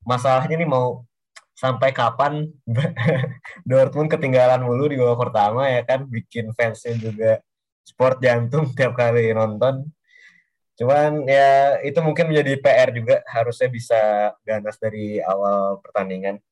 [0.03, 1.07] masalahnya nih mau
[1.55, 2.51] sampai kapan
[3.69, 7.39] Dortmund ketinggalan mulu di babak pertama ya kan, bikin fansnya juga
[7.87, 9.87] sport jantung tiap kali nonton.
[10.77, 14.01] Cuman ya itu mungkin menjadi PR juga harusnya bisa
[14.45, 16.43] ganas dari awal pertandingan.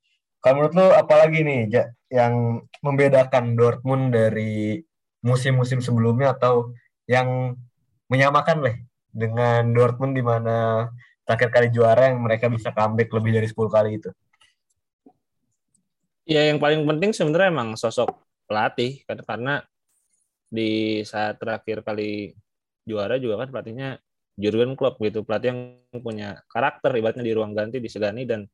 [0.40, 4.80] Kalau menurut lo apalagi nih ja, yang membedakan Dortmund dari
[5.24, 6.72] musim-musim sebelumnya atau
[7.04, 7.58] yang
[8.08, 8.76] menyamakan lah
[9.12, 10.88] dengan Dortmund di mana
[11.24, 14.10] terakhir kali juara yang mereka bisa comeback lebih dari 10 kali itu?
[16.24, 18.08] Ya yang paling penting sebenarnya emang sosok
[18.48, 19.64] pelatih karena
[20.54, 22.30] di saat terakhir kali
[22.86, 23.98] juara juga kan pelatihnya
[24.38, 25.26] Jurgen Klopp gitu.
[25.26, 25.60] Pelatih yang
[25.98, 28.46] punya karakter ibaratnya di ruang ganti disegani dan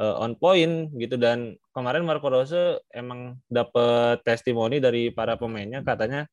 [0.00, 1.16] uh, on point gitu.
[1.16, 5.80] Dan kemarin Marco Rose emang dapat testimoni dari para pemainnya.
[5.80, 6.28] Katanya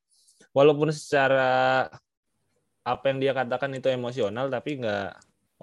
[0.52, 1.88] walaupun secara
[2.82, 5.12] apa yang dia katakan itu emosional tapi nggak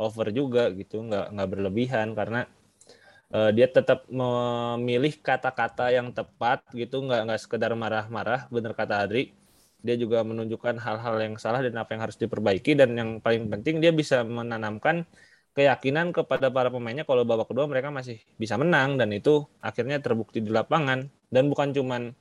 [0.00, 1.04] over juga gitu.
[1.04, 2.48] Nggak nggak berlebihan karena
[3.32, 9.32] uh, dia tetap memilih kata-kata yang tepat gitu nggak nggak sekedar marah-marah bener kata Adri
[9.78, 13.78] dia juga menunjukkan hal-hal yang salah dan apa yang harus diperbaiki dan yang paling penting
[13.78, 15.06] dia bisa menanamkan
[15.58, 20.38] keyakinan kepada para pemainnya kalau babak kedua mereka masih bisa menang dan itu akhirnya terbukti
[20.38, 21.10] di lapangan.
[21.26, 22.14] Dan bukan cuman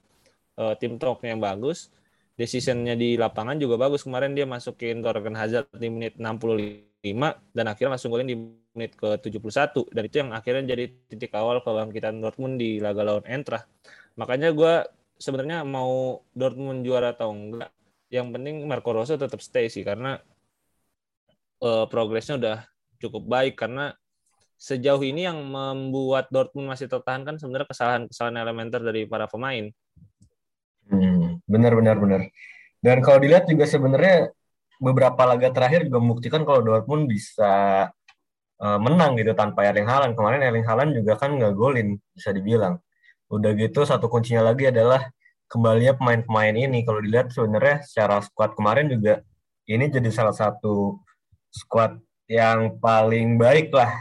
[0.58, 1.94] uh, tim talk yang bagus
[2.34, 4.02] decisionnya di lapangan juga bagus.
[4.02, 7.14] Kemarin dia masukin Torgan Hazard di menit 65
[7.54, 8.38] dan akhirnya langsung golin di
[8.78, 13.26] menit ke 71 dan itu yang akhirnya jadi titik awal kebangkitan Dortmund di laga lawan
[13.26, 13.66] Eintracht.
[14.14, 14.86] Makanya gue
[15.18, 17.74] sebenarnya mau Dortmund juara atau enggak,
[18.14, 20.22] yang penting Marco Rose tetap stay sih karena
[21.66, 22.58] uh, progresnya udah
[23.02, 23.98] cukup baik karena
[24.58, 29.70] sejauh ini yang membuat Dortmund masih tertahan kan sebenarnya kesalahan-kesalahan elementer dari para pemain.
[30.90, 32.22] Hmm, benar benar benar.
[32.82, 34.34] Dan kalau dilihat juga sebenarnya
[34.78, 37.86] beberapa laga terakhir juga membuktikan kalau Dortmund bisa
[38.62, 40.14] uh, menang gitu tanpa Erling Haaland.
[40.14, 42.78] Kemarin Erling Haaland juga kan nggak golin bisa dibilang.
[43.30, 45.10] Udah gitu satu kuncinya lagi adalah
[45.50, 46.84] kembalinya pemain-pemain ini.
[46.86, 49.24] Kalau dilihat sebenarnya secara squad kemarin juga
[49.68, 51.00] ini jadi salah satu
[51.52, 53.92] squad yang paling baik lah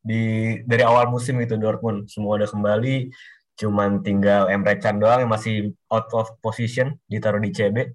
[0.00, 3.12] di dari awal musim itu Dortmund semua udah kembali
[3.60, 7.92] cuman tinggal Emre Can doang yang masih out of position ditaruh di CB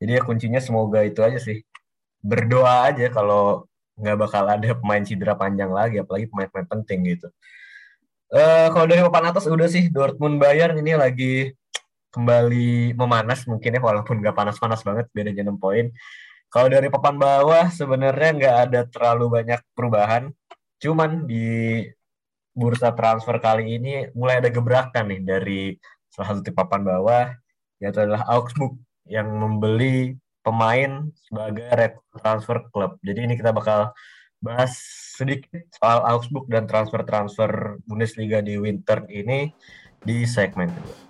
[0.00, 1.60] jadi ya kuncinya semoga itu aja sih
[2.24, 7.28] berdoa aja kalau nggak bakal ada pemain cedera panjang lagi apalagi pemain-pemain penting gitu.
[8.34, 11.54] Uh, kalau dari papan atas udah sih Dortmund Bayern ini lagi
[12.10, 15.90] kembali memanas mungkin ya walaupun nggak panas-panas banget bedanya 6 poin.
[16.50, 20.30] Kalau dari papan bawah sebenarnya nggak ada terlalu banyak perubahan.
[20.78, 21.82] Cuman di
[22.54, 25.60] bursa transfer kali ini mulai ada gebrakan nih dari
[26.06, 27.26] salah satu papan bawah
[27.82, 28.78] yaitu adalah Augsburg
[29.10, 33.00] yang membeli pemain sebagai red transfer klub.
[33.00, 33.96] Jadi ini kita bakal
[34.44, 34.76] bahas
[35.16, 39.48] sedikit soal Augsburg dan transfer-transfer Bundesliga di winter ini
[40.04, 41.00] di segmen kedua.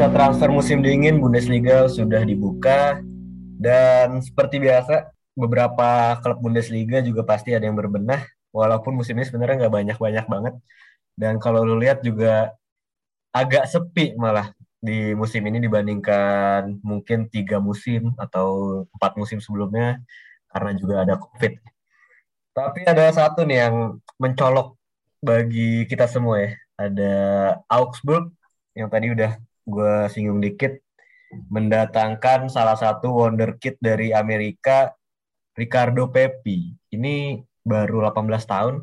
[0.00, 3.02] bursa transfer musim dingin Bundesliga sudah dibuka
[3.60, 9.66] dan seperti biasa beberapa klub Bundesliga juga pasti ada yang berbenah walaupun musim ini sebenarnya
[9.66, 10.54] nggak banyak-banyak banget
[11.14, 12.54] dan kalau lu lihat juga
[13.30, 20.00] agak sepi malah di musim ini dibandingkan mungkin tiga musim atau empat musim sebelumnya
[20.50, 21.52] karena juga ada COVID.
[22.56, 24.74] Tapi ada satu nih yang mencolok
[25.20, 26.50] bagi kita semua ya.
[26.80, 27.14] Ada
[27.68, 28.32] Augsburg
[28.72, 29.36] yang tadi udah
[29.68, 30.80] gue singgung dikit
[31.30, 34.90] mendatangkan salah satu wonderkid dari Amerika
[35.54, 36.74] Ricardo Pepi.
[36.90, 38.74] Ini baru 18 tahun,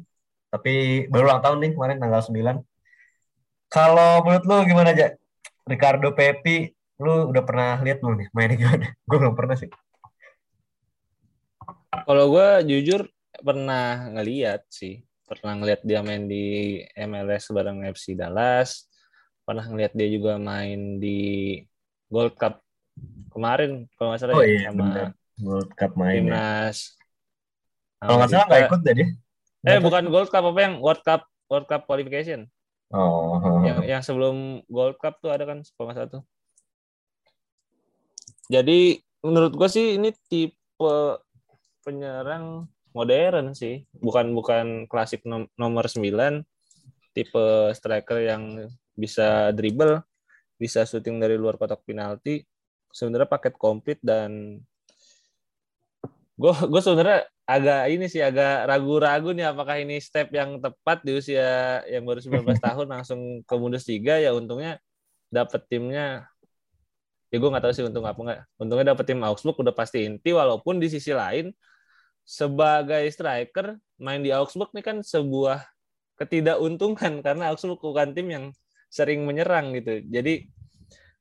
[0.52, 2.64] tapi baru ulang tahun nih kemarin tanggal 9.
[3.68, 5.16] Kalau menurut lu gimana aja?
[5.68, 6.72] Ricardo Pepi,
[7.04, 8.88] lu udah pernah lihat belum nih mainnya gimana?
[9.10, 9.70] gue belum pernah sih.
[12.08, 13.04] Kalau gue jujur
[13.44, 18.88] pernah ngeliat sih, pernah ngeliat dia main di MLS bareng FC Dallas,
[19.44, 21.60] pernah ngeliat dia juga main di
[22.08, 22.64] Gold Cup
[23.30, 25.08] kemarin kalau nggak salah oh, ya, iya, sama bener.
[25.38, 26.34] Gold Cup main ya.
[26.34, 26.78] timnas.
[27.98, 28.06] Ya.
[28.06, 29.04] kalau nggak salah nggak ikut tadi
[29.66, 32.48] eh bukan Gold Cup apa yang World Cup World Cup qualification?
[32.88, 36.24] Oh, yang yang sebelum Gold Cup tuh ada kan salah tuh.
[38.48, 40.96] Jadi menurut gue sih ini tipe
[41.84, 43.84] penyerang modern sih.
[43.92, 45.24] Bukan bukan klasik
[45.60, 46.44] nomor 9
[47.12, 47.46] tipe
[47.76, 50.06] striker yang bisa dribble,
[50.56, 52.46] bisa syuting dari luar kotak penalti.
[52.88, 54.64] Sebenarnya paket komplit dan
[56.38, 61.16] gue gue sebenarnya agak ini sih agak ragu-ragu nih apakah ini step yang tepat di
[61.16, 64.20] usia yang baru 19 tahun langsung ke Bundesliga.
[64.22, 64.78] Ya untungnya
[65.34, 66.28] dapet timnya.
[67.32, 68.40] Ya gue nggak tahu sih untung apa nggak.
[68.62, 71.56] Untungnya dapet tim Augsburg udah pasti inti walaupun di sisi lain
[72.28, 75.64] sebagai striker main di Augsburg ini kan sebuah
[76.20, 78.46] ketidakuntungan karena Augsburg bukan tim yang
[78.92, 80.04] sering menyerang gitu.
[80.06, 80.52] Jadi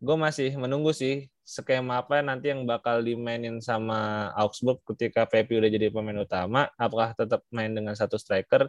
[0.03, 5.71] gue masih menunggu sih skema apa nanti yang bakal dimainin sama Augsburg ketika Pepe udah
[5.71, 6.67] jadi pemain utama.
[6.75, 8.67] Apakah tetap main dengan satu striker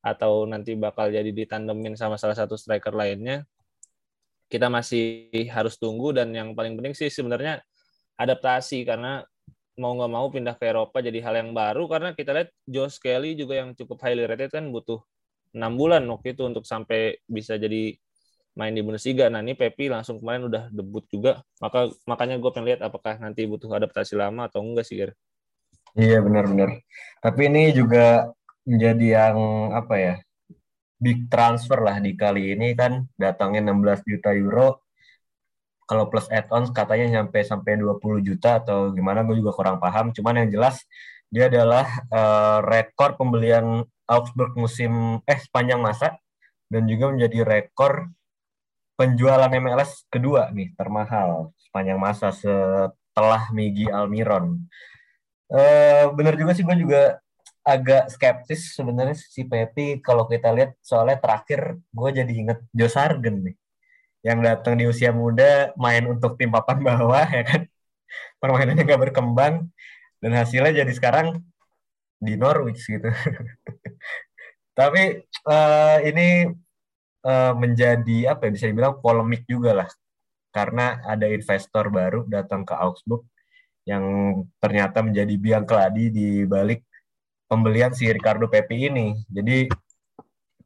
[0.00, 3.44] atau nanti bakal jadi ditandemin sama salah satu striker lainnya?
[4.48, 7.60] Kita masih harus tunggu dan yang paling penting sih sebenarnya
[8.16, 9.20] adaptasi karena
[9.76, 13.36] mau nggak mau pindah ke Eropa jadi hal yang baru karena kita lihat Josh Kelly
[13.36, 15.04] juga yang cukup highly rated kan butuh
[15.52, 17.92] enam bulan waktu itu untuk sampai bisa jadi
[18.56, 19.28] main di Bundesliga.
[19.28, 21.44] Nah ini Pepi langsung kemarin udah debut juga.
[21.60, 25.12] Maka makanya gue pengen lihat apakah nanti butuh adaptasi lama atau enggak sih, Ger.
[25.92, 26.80] Iya benar-benar.
[27.20, 28.32] Tapi ini juga
[28.66, 29.38] menjadi yang
[29.76, 30.14] apa ya
[30.96, 34.80] big transfer lah di kali ini kan datangnya 16 juta euro.
[35.86, 40.10] Kalau plus add-ons katanya nyampe sampai 20 juta atau gimana gue juga kurang paham.
[40.10, 40.82] Cuman yang jelas
[41.30, 46.18] dia adalah uh, rekor pembelian Augsburg musim eh sepanjang masa
[46.66, 48.10] dan juga menjadi rekor
[48.96, 54.64] penjualan MLS kedua nih termahal sepanjang masa setelah Migi Almiron.
[55.46, 57.22] Uh, bener juga sih gue juga
[57.62, 63.46] agak skeptis sebenarnya si Pepi kalau kita lihat soalnya terakhir gue jadi inget Joe Sargen
[63.46, 63.56] nih
[64.26, 67.62] yang datang di usia muda main untuk tim papan bawah ya kan
[68.42, 69.70] permainannya gak berkembang
[70.18, 71.42] dan hasilnya jadi sekarang
[72.18, 73.06] di Norwich gitu.
[74.78, 76.48] Tapi uh, ini
[77.26, 79.88] uh, menjadi apa ya bisa dibilang polemik juga lah
[80.54, 83.26] karena ada investor baru datang ke Augsburg
[83.86, 84.02] yang
[84.58, 86.82] ternyata menjadi biang keladi di balik
[87.46, 89.14] pembelian si Ricardo Pepi ini.
[89.30, 89.68] Jadi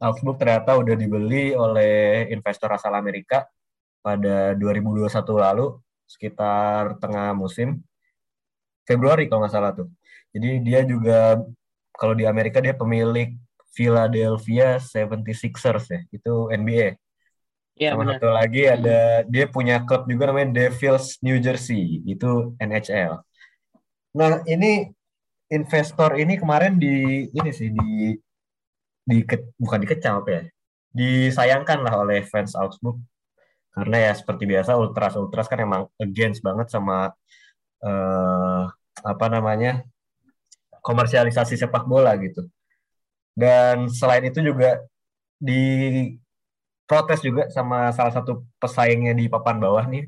[0.00, 3.44] Augsburg ternyata udah dibeli oleh investor asal Amerika
[4.00, 5.76] pada 2021 lalu
[6.08, 7.84] sekitar tengah musim
[8.88, 9.92] Februari kalau nggak salah tuh.
[10.32, 11.36] Jadi dia juga
[11.92, 13.36] kalau di Amerika dia pemilik
[13.70, 16.98] Philadelphia 76ers ya, itu NBA.
[17.80, 18.20] Ya, Sama benar.
[18.20, 23.24] satu lagi ada dia punya klub juga namanya Devils New Jersey, itu NHL.
[24.12, 24.90] Nah, ini
[25.48, 28.14] investor ini kemarin di ini sih di
[29.00, 29.16] di
[29.56, 30.42] bukan dikecam apa ya?
[30.90, 33.00] Disayangkan lah oleh fans Augsburg
[33.70, 37.14] karena ya seperti biasa ultras ultras kan emang against banget sama
[37.86, 38.64] uh,
[39.00, 39.86] apa namanya
[40.84, 42.44] komersialisasi sepak bola gitu.
[43.40, 44.84] Dan selain itu juga
[45.40, 45.62] di
[46.84, 50.04] protes juga sama salah satu pesaingnya di papan bawah nih.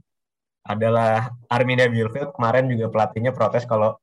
[0.67, 2.37] Adalah Arminia Bielefeld.
[2.37, 3.97] Kemarin juga pelatihnya protes kalau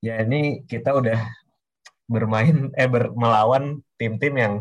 [0.00, 1.18] ya ini kita udah
[2.12, 4.54] bermain eh ber, melawan tim-tim yang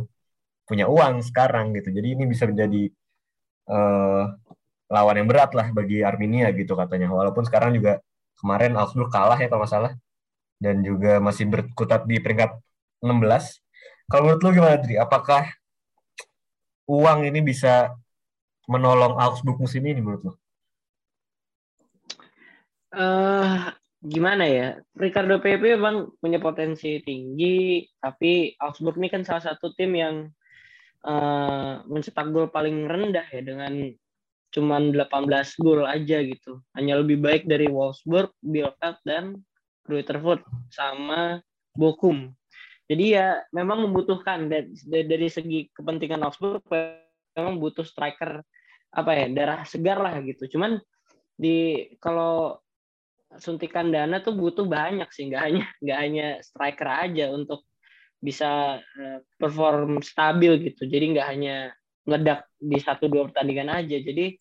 [0.67, 1.91] punya uang sekarang gitu.
[1.91, 2.89] Jadi ini bisa menjadi
[3.71, 4.23] uh,
[4.91, 7.11] lawan yang berat lah bagi Arminia gitu katanya.
[7.11, 7.99] Walaupun sekarang juga
[8.39, 9.93] kemarin Augsburg kalah ya kalau nggak salah.
[10.59, 12.55] Dan juga masih berkutat di peringkat
[13.03, 13.62] 16.
[14.11, 14.95] Kalau menurut lu gimana, Dri?
[14.99, 15.47] Apakah
[16.87, 17.95] uang ini bisa
[18.67, 20.33] menolong Augsburg musim ini menurut lu?
[22.93, 24.67] Uh, gimana ya?
[24.93, 30.15] Ricardo Pepe memang punya potensi tinggi, tapi Augsburg ini kan salah satu tim yang
[31.07, 33.91] uh, mencetak gol paling rendah ya dengan
[34.53, 36.61] cuman 18 gol aja gitu.
[36.77, 39.41] Hanya lebih baik dari Wolfsburg, Bielefeld dan
[39.89, 41.41] Rutherford sama
[41.73, 42.31] Bokum.
[42.87, 46.63] Jadi ya memang membutuhkan dari, segi kepentingan Augsburg
[47.33, 48.43] memang butuh striker
[48.93, 50.45] apa ya darah segar lah gitu.
[50.57, 50.77] Cuman
[51.33, 52.59] di kalau
[53.41, 57.65] suntikan dana tuh butuh banyak sih nggak hanya nggak hanya striker aja untuk
[58.21, 60.85] bisa uh, perform stabil gitu.
[60.85, 61.55] Jadi nggak hanya
[62.03, 63.97] ngedak di satu dua pertandingan aja.
[63.99, 64.37] Jadi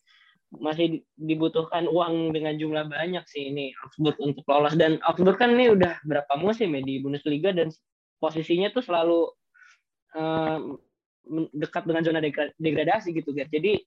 [0.53, 5.73] masih dibutuhkan uang dengan jumlah banyak sih ini Augsburg untuk lolos dan Augsburg kan ini
[5.73, 7.73] udah berapa musim ya di Bundesliga dan
[8.23, 9.27] posisinya tuh selalu
[10.15, 10.79] uh,
[11.51, 12.23] dekat dengan zona
[12.55, 13.51] degradasi gitu guys.
[13.51, 13.83] Jadi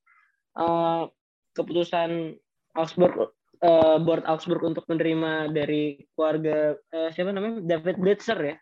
[0.61, 1.09] uh,
[1.57, 2.37] keputusan
[2.77, 3.33] Augsburg
[3.65, 8.57] uh, board Augsburg untuk menerima dari keluarga uh, siapa namanya David Blitzer ya.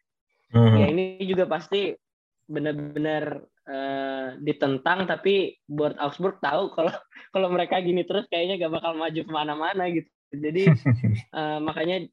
[0.54, 0.78] Mm-hmm.
[0.78, 1.90] Ya ini juga pasti
[2.46, 6.94] benar-benar uh, ditentang tapi buat Augsburg tahu kalau
[7.34, 10.76] kalau mereka gini terus kayaknya gak bakal maju ke mana-mana gitu jadi
[11.32, 12.04] uh, makanya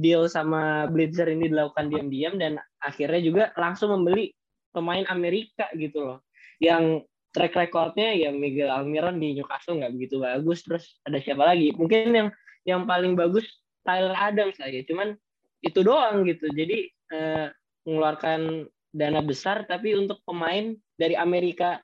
[0.00, 4.32] deal sama Blitzer ini dilakukan diam-diam dan akhirnya juga langsung membeli
[4.72, 6.18] pemain Amerika gitu loh.
[6.62, 10.64] Yang track recordnya ya Miguel Almiron di Newcastle nggak begitu bagus.
[10.66, 11.70] Terus ada siapa lagi?
[11.74, 12.28] Mungkin yang
[12.66, 13.46] yang paling bagus
[13.86, 15.16] Tyler Adams aja cuman
[15.60, 16.48] itu doang gitu.
[16.50, 17.48] Jadi uh,
[17.86, 21.78] mengeluarkan dana besar tapi untuk pemain dari Amerika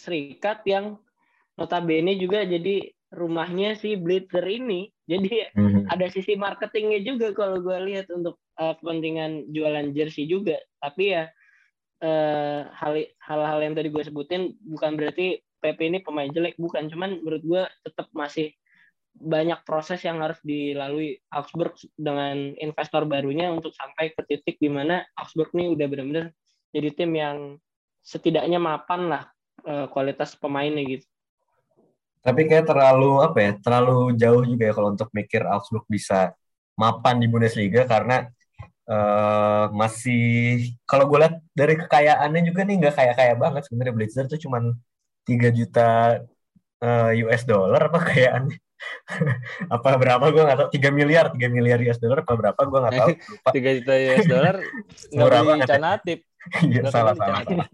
[0.00, 0.96] Serikat yang
[1.60, 4.88] notabene juga jadi rumahnya si Blitzer ini.
[5.10, 5.90] Jadi mm-hmm.
[5.90, 10.54] ada sisi marketingnya juga kalau gue lihat untuk uh, kepentingan jualan jersey juga.
[10.78, 11.26] Tapi ya
[12.06, 16.86] uh, hal hal-hal yang tadi gue sebutin bukan berarti PP ini pemain jelek, bukan.
[16.86, 18.54] Cuman menurut gue tetap masih
[19.10, 25.02] banyak proses yang harus dilalui Augsburg dengan investor barunya untuk sampai ke titik di mana
[25.18, 26.26] Augsburg ini udah benar-benar
[26.70, 27.58] jadi tim yang
[28.06, 29.22] setidaknya mapan lah
[29.66, 31.06] uh, kualitas pemainnya gitu.
[32.20, 33.52] Tapi kayak terlalu apa ya?
[33.60, 36.32] Terlalu jauh juga ya kalau untuk mikir Augsburg bisa
[36.76, 38.28] mapan di Bundesliga karena
[38.88, 43.62] uh, masih kalau gue lihat dari kekayaannya juga nih nggak kaya kaya banget.
[43.68, 44.76] Sebenarnya Blitzer tuh cuman
[45.24, 45.88] 3 juta
[46.84, 48.58] uh, US dollar apa kekayaannya?
[49.76, 50.24] Apa berapa?
[50.32, 50.68] Gue nggak tahu.
[50.72, 52.60] Tiga miliar tiga miliar US dollar apa berapa?
[52.64, 53.10] Gue nggak tahu.
[53.60, 54.56] Tiga juta US dollar
[55.12, 56.18] nggak beli canatif
[56.64, 57.68] iya salah salah, salah.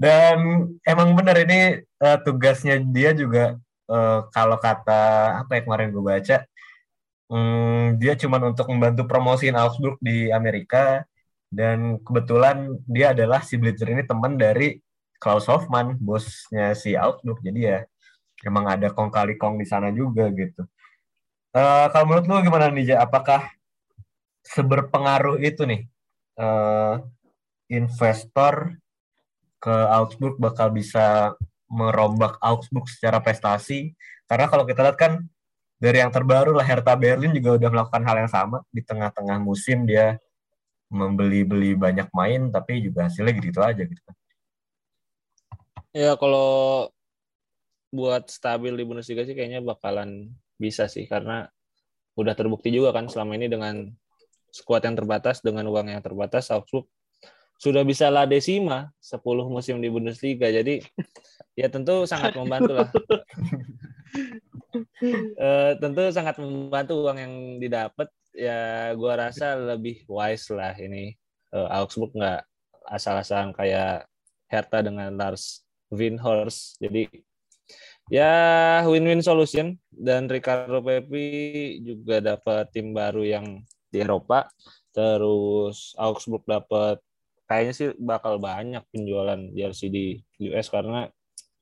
[0.00, 3.60] Dan emang benar ini uh, tugasnya dia juga
[3.92, 5.02] uh, kalau kata
[5.44, 6.36] apa ya kemarin gue baca
[7.28, 11.04] um, dia cuma untuk membantu promosiin Augsburg di Amerika
[11.52, 14.80] dan kebetulan dia adalah si Blitzer ini teman dari
[15.20, 17.78] Klaus Hoffmann bosnya si Augsburg jadi ya
[18.44, 20.64] emang ada kong kali kong di sana juga gitu.
[21.50, 23.50] Uh, kalau menurut lu gimana nih, Apakah
[24.46, 25.82] seberpengaruh itu nih
[26.40, 27.02] uh,
[27.68, 28.80] investor
[29.60, 31.36] ke Augsburg bakal bisa
[31.68, 33.92] merombak Augsburg secara prestasi?
[34.24, 35.12] Karena kalau kita lihat kan
[35.76, 39.84] dari yang terbaru lah Hertha Berlin juga udah melakukan hal yang sama di tengah-tengah musim
[39.84, 40.16] dia
[40.90, 44.16] membeli-beli banyak main tapi juga hasilnya gitu aja gitu kan.
[45.94, 46.90] Ya kalau
[47.90, 51.50] buat stabil di Bundesliga sih kayaknya bakalan bisa sih karena
[52.14, 53.90] udah terbukti juga kan selama ini dengan
[54.50, 56.86] skuad yang terbatas dengan uang yang terbatas Augsburg
[57.60, 59.20] sudah bisa la desima 10
[59.52, 60.48] musim di Bundesliga.
[60.48, 60.80] Jadi
[61.52, 62.88] ya tentu sangat membantu lah.
[65.36, 71.12] uh, tentu sangat membantu uang yang didapat ya gua rasa lebih wise lah ini.
[71.52, 72.48] Uh, Augsburg nggak
[72.88, 74.08] asal-asalan kayak
[74.48, 77.10] Hertha dengan Lars Winhorst jadi
[78.08, 78.32] ya
[78.88, 79.76] win-win solution.
[79.92, 83.60] Dan Ricardo Pepi juga dapat tim baru yang
[83.92, 84.48] di Eropa.
[84.96, 87.04] Terus Augsburg dapat
[87.50, 90.04] kayaknya sih bakal banyak penjualan jersey di
[90.46, 91.10] US karena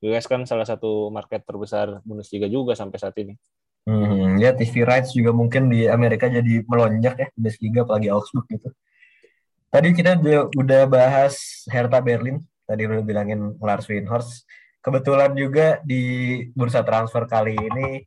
[0.05, 3.33] US kan salah satu market terbesar Bundesliga juga sampai saat ini.
[3.89, 8.69] Hmm, ya TV rights juga mungkin di Amerika jadi melonjak ya Bundesliga apalagi Augsburg gitu.
[9.73, 10.21] Tadi kita
[10.53, 14.45] udah bahas Hertha Berlin, tadi udah bilangin Lars Winhorst.
[14.85, 18.05] Kebetulan juga di bursa transfer kali ini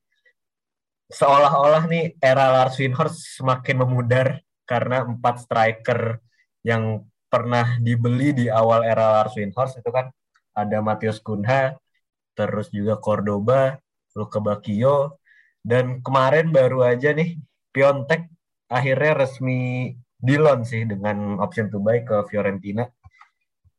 [1.11, 6.23] seolah-olah nih era Lars Winhorst semakin memudar karena empat striker
[6.65, 10.13] yang pernah dibeli di awal era Lars Winhorst itu kan
[10.53, 11.73] ada Matius Kunha,
[12.37, 13.81] terus juga Cordoba,
[14.13, 15.17] Luka Bakio,
[15.65, 17.41] dan kemarin baru aja nih
[17.73, 18.29] Piontek
[18.69, 22.85] akhirnya resmi di loan sih dengan option to buy ke Fiorentina.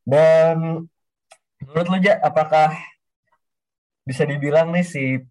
[0.02, 0.82] Dan
[1.62, 2.74] menurut lu ja, apakah
[4.04, 5.22] bisa dibilang nih si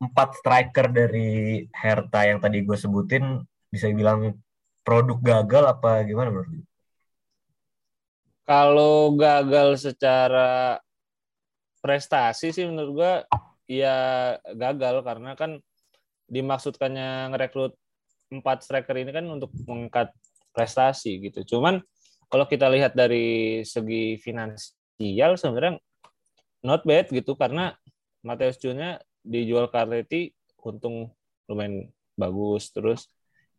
[0.00, 4.32] empat striker dari Hertha yang tadi gue sebutin bisa dibilang
[4.80, 6.69] produk gagal apa gimana menurut lu?
[8.50, 10.82] Kalau gagal secara
[11.78, 13.12] prestasi sih menurut gua
[13.70, 13.94] ya
[14.58, 15.06] gagal.
[15.06, 15.62] Karena kan
[16.26, 17.78] dimaksudkannya ngerekrut
[18.34, 20.10] empat striker ini kan untuk mengangkat
[20.50, 21.46] prestasi gitu.
[21.46, 21.78] Cuman
[22.26, 25.78] kalau kita lihat dari segi finansial sebenarnya
[26.66, 27.38] not bad gitu.
[27.38, 27.70] Karena
[28.26, 30.34] Mateus Juna dijual Carletti
[30.66, 31.14] untung
[31.46, 31.86] lumayan
[32.18, 32.74] bagus.
[32.74, 33.06] Terus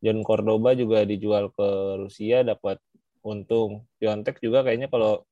[0.04, 2.76] John Cordoba juga dijual ke Rusia dapat
[3.22, 3.86] untung.
[3.97, 5.26] Piontek juga kayaknya kalau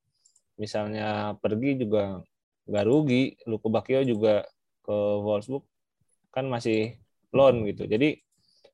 [0.58, 2.22] misalnya pergi juga
[2.70, 3.24] nggak rugi.
[3.50, 4.46] Luko Bakio juga
[4.86, 5.66] ke Wolfsburg
[6.30, 6.98] kan masih
[7.34, 7.86] loan gitu.
[7.90, 8.22] Jadi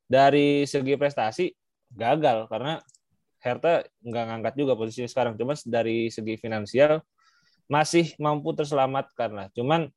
[0.05, 1.51] dari segi prestasi
[1.91, 2.83] gagal karena
[3.41, 5.33] Hertha nggak ngangkat juga posisinya sekarang.
[5.39, 7.01] Cuma dari segi finansial
[7.65, 9.47] masih mampu terselamatkan lah.
[9.53, 9.89] Cuman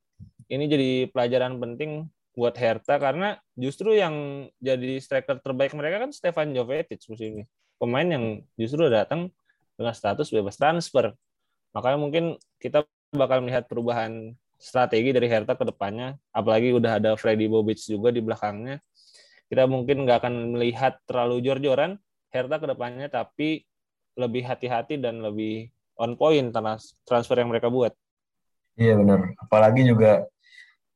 [0.49, 6.55] ini jadi pelajaran penting buat Hertha karena justru yang jadi striker terbaik mereka kan Stefan
[6.55, 7.45] Jovetic musim ini
[7.79, 8.25] pemain yang
[8.59, 9.31] justru datang
[9.79, 11.15] dengan status bebas transfer.
[11.73, 12.25] Makanya mungkin
[12.59, 16.19] kita bakal melihat perubahan strategi dari Hertha ke depannya.
[16.35, 18.83] Apalagi udah ada Freddy Bobic juga di belakangnya.
[19.49, 21.97] Kita mungkin nggak akan melihat terlalu jor-joran
[22.29, 23.65] Hertha ke depannya, tapi
[24.19, 26.51] lebih hati-hati dan lebih on point
[27.07, 27.95] transfer yang mereka buat.
[28.75, 29.35] Iya benar.
[29.41, 30.27] Apalagi juga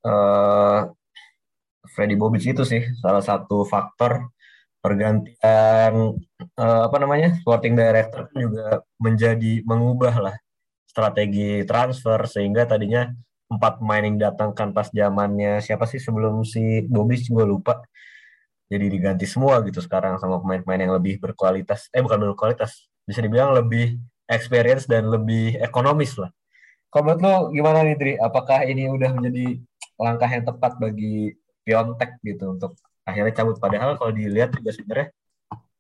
[0.05, 0.91] uh,
[1.95, 4.31] Freddy Bobic itu sih salah satu faktor
[4.83, 6.19] pergantian
[6.59, 10.37] uh, apa namanya sporting director kan juga menjadi mengubah lah
[10.91, 13.09] strategi transfer sehingga tadinya
[13.53, 17.85] empat pemain yang datangkan pas zamannya siapa sih sebelum si Bobby gue lupa.
[18.73, 21.93] Jadi diganti semua gitu sekarang sama pemain-pemain yang lebih berkualitas.
[21.93, 26.33] Eh bukan berkualitas bisa dibilang lebih experience dan lebih ekonomis lah.
[26.89, 29.61] Kalau menurut lo gimana nih Dri apakah ini udah menjadi
[30.01, 32.77] langkah yang tepat bagi Piontek gitu untuk
[33.13, 35.09] akhirnya cabut padahal kalau dilihat juga sebenarnya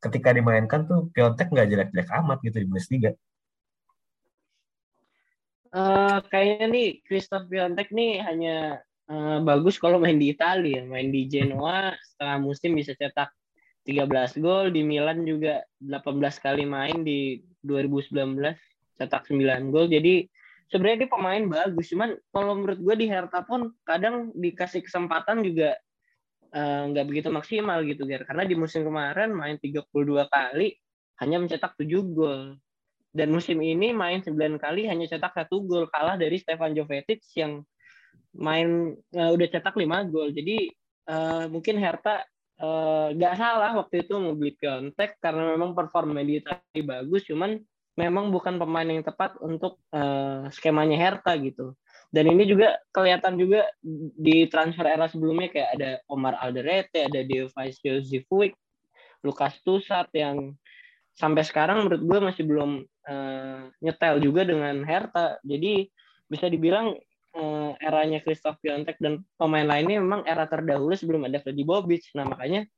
[0.02, 3.10] ketika dimainkan tuh Piontek nggak jelek-jelek amat gitu di Bundesliga.
[5.72, 11.24] Uh, kayaknya nih Christoph Piontek nih hanya uh, bagus kalau main di Italia, main di
[11.30, 13.32] Genoa setengah musim bisa cetak
[13.88, 18.36] 13 gol di Milan juga 18 kali main di 2019
[19.00, 19.88] cetak 9 gol.
[19.88, 20.28] Jadi
[20.68, 25.78] sebenarnya dia pemain bagus, cuman kalau menurut gue di Hertha pun kadang dikasih kesempatan juga
[26.52, 28.28] nggak uh, begitu maksimal gitu Ger.
[28.28, 29.88] Karena di musim kemarin main 32
[30.28, 30.76] kali
[31.24, 32.60] hanya mencetak 7 gol.
[33.12, 37.64] Dan musim ini main 9 kali hanya cetak satu gol kalah dari Stefan Jovetic yang
[38.36, 40.32] main uh, udah cetak 5 gol.
[40.32, 40.68] Jadi
[41.08, 42.24] uh, mungkin Hertha
[43.12, 47.58] nggak uh, salah waktu itu mau beli Piontek karena memang performa di Italia bagus, cuman
[47.98, 51.74] memang bukan pemain yang tepat untuk uh, skemanya Hertha gitu.
[52.12, 53.64] Dan ini juga kelihatan juga
[54.20, 58.52] di transfer era sebelumnya kayak ada Omar Alderete, ada Deovaisio Zivuik,
[59.24, 60.52] Lukas Tusat yang
[61.16, 65.40] sampai sekarang menurut gue masih belum uh, nyetel juga dengan Hertha.
[65.40, 65.88] Jadi
[66.28, 66.92] bisa dibilang
[67.32, 72.04] uh, eranya Christoph Piontek dan pemain lainnya memang era terdahulu sebelum ada Freddy Bobic.
[72.12, 72.68] Nah makanya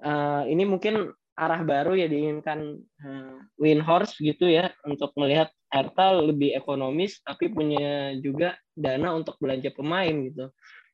[0.00, 6.58] uh, ini mungkin arah baru ya diinginkan uh, Winhorst gitu ya untuk melihat Hertha lebih
[6.58, 10.50] ekonomis tapi punya juga dana untuk belanja pemain gitu.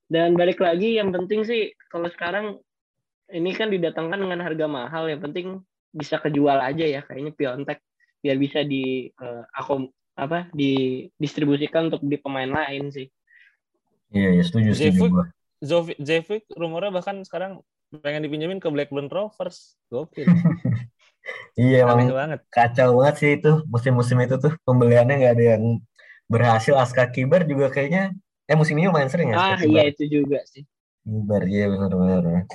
[0.06, 2.60] Dan balik lagi yang penting sih kalau sekarang
[3.32, 7.80] ini kan didatangkan dengan harga mahal yang penting bisa kejual aja ya kayaknya Piontek
[8.22, 13.08] biar bisa di uh, akom apa didistribusikan untuk di pemain lain sih.
[14.12, 15.28] Iya, ya, setuju sih gua.
[16.00, 17.64] Zevik rumornya bahkan sekarang
[18.04, 19.76] pengen dipinjemin ke Blackburn Rovers.
[19.88, 20.28] Gokil.
[21.58, 22.40] iya, emang banget.
[22.52, 25.64] kacau banget sih itu musim-musim itu tuh pembeliannya nggak ada yang
[26.30, 26.74] berhasil.
[26.76, 28.14] Aska Kibar juga kayaknya
[28.46, 29.36] eh musim ini lumayan sering ya.
[29.38, 30.62] Ah iya itu juga sih.
[31.02, 32.46] Kibar iya benar-benar.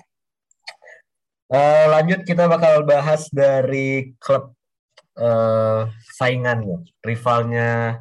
[1.52, 4.56] Uh, lanjut kita bakal bahas dari klub
[5.20, 5.84] uh,
[6.16, 8.00] saingan ya, rivalnya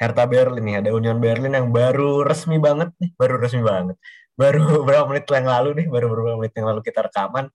[0.00, 0.76] Hertha Berlin nih.
[0.80, 4.00] Ada Union Berlin yang baru resmi banget nih, baru resmi banget.
[4.38, 7.52] Baru beberapa menit yang lalu nih, baru beberapa menit yang lalu kita rekaman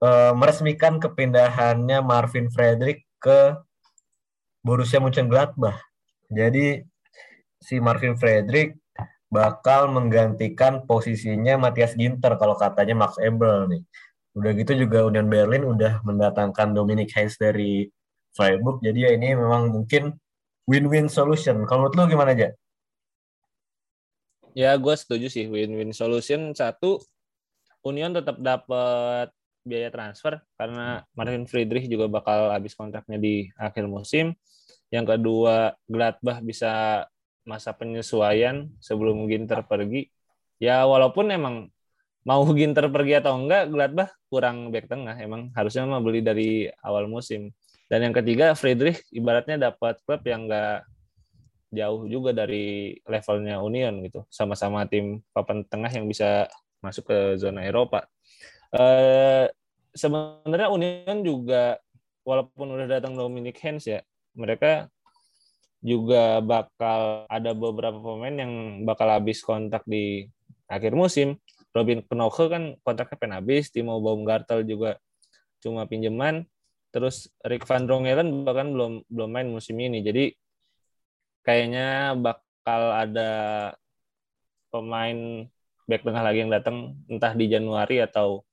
[0.00, 3.56] uh, meresmikan kepindahannya Marvin Frederick ke
[4.60, 5.76] Borussia Mönchengladbach.
[6.28, 6.84] Jadi
[7.60, 8.76] si Marvin Frederick
[9.30, 13.82] bakal menggantikan posisinya Matthias Ginter kalau katanya Max Ebel nih.
[14.34, 17.86] Udah gitu juga Union Berlin udah mendatangkan Dominic Heinz dari
[18.34, 18.82] Freiburg.
[18.82, 20.18] Jadi ya ini memang mungkin
[20.66, 21.66] win-win solution.
[21.66, 22.48] Kalau menurut lu gimana aja?
[24.54, 26.54] Ya, gue setuju sih win-win solution.
[26.54, 26.98] Satu,
[27.86, 29.30] Union tetap dapat
[29.62, 34.32] biaya transfer karena Martin Friedrich juga bakal habis kontraknya di akhir musim.
[34.90, 37.04] Yang kedua, Gladbach bisa
[37.46, 40.10] masa penyesuaian sebelum Ginter pergi.
[40.60, 41.70] Ya walaupun emang
[42.26, 45.16] mau Ginter pergi atau enggak, Gladbach kurang back tengah.
[45.16, 47.54] Emang harusnya mah beli dari awal musim.
[47.90, 50.86] Dan yang ketiga, Friedrich ibaratnya dapat klub yang enggak
[51.70, 54.26] jauh juga dari levelnya Union gitu.
[54.30, 56.50] Sama-sama tim papan tengah yang bisa
[56.82, 58.08] masuk ke zona Eropa.
[58.70, 59.50] Eh,
[59.90, 61.82] sebenarnya Union juga
[62.22, 63.98] walaupun udah datang Dominic Hens ya,
[64.38, 64.86] mereka
[65.82, 70.28] juga bakal ada beberapa pemain yang bakal habis kontak di
[70.70, 71.40] akhir musim.
[71.70, 74.98] Robin Knoche kan kontraknya pengen habis, Timo Baumgartel juga
[75.62, 76.46] cuma pinjaman,
[76.90, 80.02] terus Rick Van Drongelen bahkan belum belum main musim ini.
[80.02, 80.34] Jadi
[81.46, 83.30] kayaknya bakal ada
[84.70, 85.46] pemain
[85.86, 88.46] back tengah lagi yang datang entah di Januari atau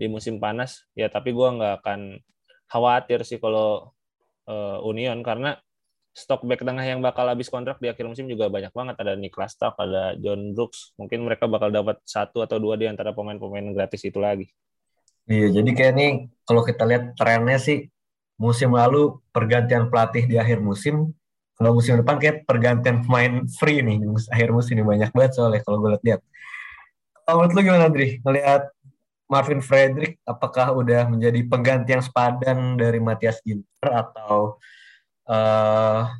[0.00, 2.16] di musim panas ya tapi gue nggak akan
[2.72, 3.92] khawatir sih kalau
[4.48, 5.60] uh, Union karena
[6.10, 8.98] stok back tengah yang bakal habis kontrak di akhir musim juga banyak banget.
[8.98, 10.94] Ada Niklas Stark, ada John Brooks.
[10.98, 14.50] Mungkin mereka bakal dapat satu atau dua di antara pemain-pemain gratis itu lagi.
[15.30, 16.10] Iya, jadi kayak nih
[16.42, 17.86] kalau kita lihat trennya sih
[18.40, 21.14] musim lalu pergantian pelatih di akhir musim.
[21.54, 24.00] Kalau musim depan kayak pergantian pemain free nih
[24.32, 26.24] akhir musim ini banyak banget soalnya kalau gue lihat.
[27.22, 28.18] Kalau menurut lu gimana, Andri?
[28.26, 28.62] Melihat
[29.30, 34.58] Marvin Frederick, apakah udah menjadi pengganti yang sepadan dari Matias Ginter atau
[35.30, 36.10] uh,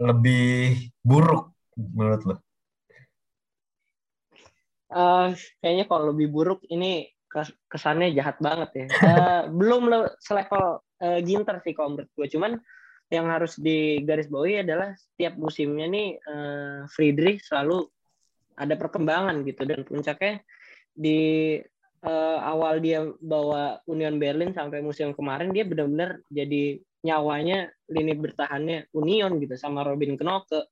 [0.00, 2.36] lebih buruk menurut lo?
[4.90, 7.12] Uh, kayaknya kalau lebih buruk ini
[7.68, 8.86] kesannya jahat banget ya.
[9.04, 9.92] Uh, belum
[10.24, 12.26] selevel uh, Ginter sih kalau menurut gue.
[12.32, 12.56] Cuman
[13.12, 17.84] yang harus digarisbawahi adalah setiap musimnya nih uh, Friedrich selalu
[18.56, 20.40] ada perkembangan gitu dan puncaknya
[20.94, 21.58] di
[22.04, 28.92] uh, awal dia bawa Union Berlin sampai musim kemarin dia benar-benar jadi nyawanya lini bertahannya
[28.92, 30.68] Union gitu sama Robin Knoke.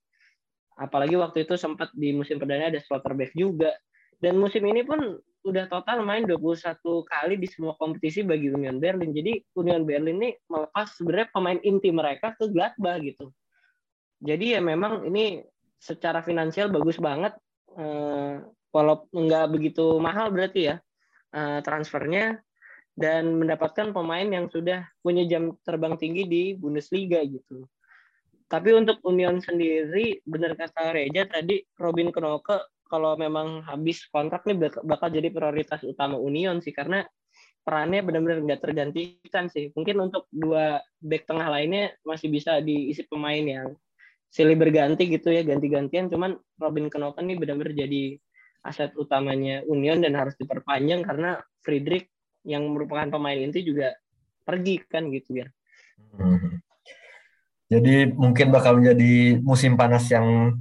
[0.78, 3.74] Apalagi waktu itu sempat di musim perdana ada Slotterbeck juga.
[4.18, 9.10] Dan musim ini pun udah total main 21 kali di semua kompetisi bagi Union Berlin.
[9.10, 13.32] Jadi Union Berlin ini melepas sebenarnya pemain inti mereka ke Gladbach gitu.
[14.22, 15.42] Jadi ya memang ini
[15.78, 17.34] secara finansial bagus banget.
[17.78, 18.34] Eh,
[18.74, 20.76] walaupun nggak begitu mahal berarti ya
[21.34, 22.40] eh, transfernya
[22.98, 27.62] dan mendapatkan pemain yang sudah punya jam terbang tinggi di Bundesliga gitu.
[28.48, 32.58] Tapi untuk Union sendiri, benar kata Reja tadi, Robin Knoke
[32.88, 37.04] kalau memang habis kontrak nih bakal jadi prioritas utama Union sih karena
[37.60, 39.68] perannya benar-benar nggak tergantikan sih.
[39.76, 43.76] Mungkin untuk dua back tengah lainnya masih bisa diisi pemain yang
[44.32, 46.08] silih berganti gitu ya, ganti-gantian.
[46.08, 48.16] Cuman Robin Knoke nih benar-benar jadi
[48.62, 52.10] aset utamanya Union dan harus diperpanjang karena Friedrich
[52.46, 53.94] yang merupakan pemain inti juga
[54.42, 55.46] pergi kan gitu ya.
[57.68, 60.56] Jadi mungkin bakal menjadi musim panas yang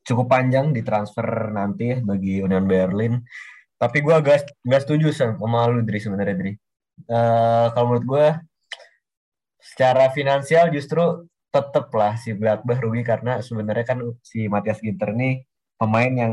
[0.00, 3.20] cukup panjang di transfer nanti bagi Union Berlin.
[3.76, 6.52] Tapi gue agak nggak setuju sama lu Dri sebenarnya Dri.
[7.04, 8.26] Uh, kalau menurut gue
[9.60, 15.44] secara finansial justru tetep lah si Gladbach rugi karena sebenarnya kan si Matias Ginter nih
[15.76, 16.32] pemain yang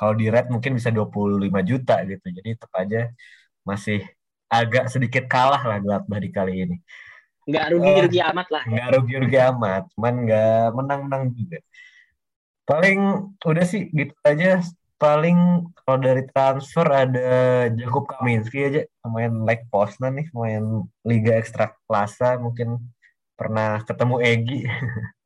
[0.00, 2.26] kalau di red mungkin bisa 25 juta gitu.
[2.32, 3.12] Jadi tetap aja
[3.68, 4.00] masih
[4.48, 6.76] agak sedikit kalah lah Gladbach di kali ini.
[7.44, 8.62] Nggak rugi-rugi uh, amat lah.
[8.64, 11.58] Nggak rugi-rugi amat, cuman nggak menang-menang juga.
[12.64, 12.98] Paling
[13.44, 14.64] udah sih gitu aja.
[15.00, 21.72] Paling kalau dari transfer ada Jakub Kaminski aja, pemain like Poznan nih, pemain Liga Ekstra
[21.88, 22.80] Klasa mungkin
[23.36, 24.58] pernah ketemu Egi.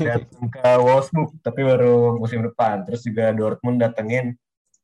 [0.00, 2.84] datang ke Wolfsburg tapi baru musim depan.
[2.86, 4.36] Terus juga Dortmund datengin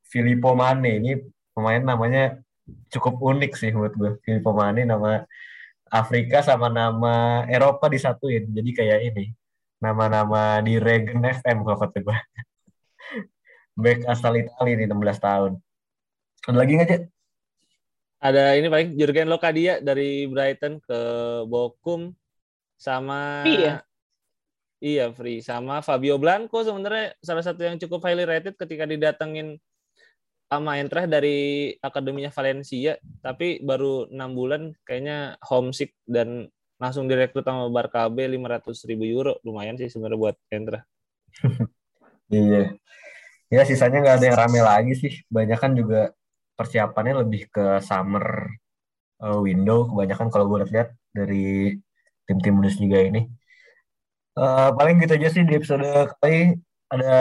[0.06, 1.00] Filippo Mane.
[1.02, 1.12] Ini
[1.52, 2.40] pemain namanya
[2.90, 4.10] cukup unik sih menurut gue.
[4.26, 5.22] Filippo Mane nama
[5.86, 8.50] Afrika sama nama Eropa disatuin.
[8.50, 9.32] Jadi kayak ini.
[9.76, 12.16] Nama-nama di Regen FM kalau kata gue.
[13.82, 15.52] Back asal Italia nih 16 tahun.
[16.48, 17.02] Ada lagi nggak, Cek?
[18.16, 21.00] Ada ini paling Jurgen Lokadia dari Brighton ke
[21.44, 22.16] Bokum
[22.74, 23.85] sama Iya.
[24.76, 29.56] Iya, free sama Fabio Blanco sebenarnya salah satu yang cukup highly rated ketika didatengin
[30.46, 36.46] sama Eintracht dari akademinya Valencia, tapi baru enam bulan kayaknya homesick dan
[36.76, 40.86] langsung direkrut sama Barca B 500 ribu euro lumayan sih sebenarnya buat Eintracht.
[42.30, 42.76] iya,
[43.48, 45.12] ya sisanya nggak ada yang rame lagi sih.
[45.26, 46.12] Banyak kan juga
[46.52, 48.44] persiapannya lebih ke summer
[49.24, 49.88] uh, window.
[49.88, 51.74] Kebanyakan kalau gue lihat dari
[52.28, 53.24] tim-tim Bundesliga ini
[54.36, 55.80] Uh, paling gitu aja sih di episode
[56.20, 56.60] kali
[56.92, 57.14] ada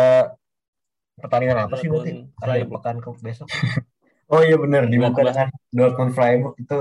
[1.15, 2.27] pertandingan apa sih nanti?
[2.43, 3.47] Hari pekan ke besok.
[4.35, 6.79] oh iya benar dibuka dengan Dortmund Freiburg itu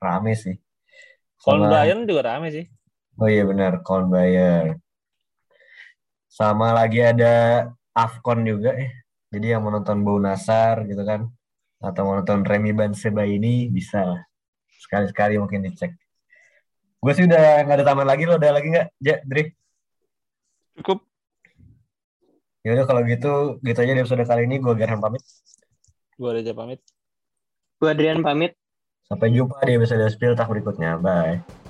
[0.00, 0.56] rame sih.
[1.36, 1.68] Sama...
[1.68, 2.64] Bayern juga rame sih.
[3.20, 4.80] Oh iya benar, Koln Bayern.
[6.32, 8.88] Sama lagi ada Afcon juga ya.
[9.36, 11.28] Jadi yang menonton Bau Nasar gitu kan
[11.84, 14.22] atau menonton Remy Banseba ini bisa lah.
[14.80, 15.92] Sekali-sekali mungkin dicek.
[17.04, 19.52] Gue sih udah nggak ada tambahan lagi lo, ada lagi nggak, Ja, Dri?
[20.80, 20.98] Cukup.
[22.64, 24.56] Ya udah kalau gitu, gitu aja di episode kali ini.
[24.58, 25.20] Gue Gerhan pamit.
[26.16, 26.80] Gue Reja pamit.
[27.76, 28.56] Gue Adrian pamit.
[29.04, 30.96] Sampai jumpa di episode Spill Tak berikutnya.
[30.96, 31.63] Bye.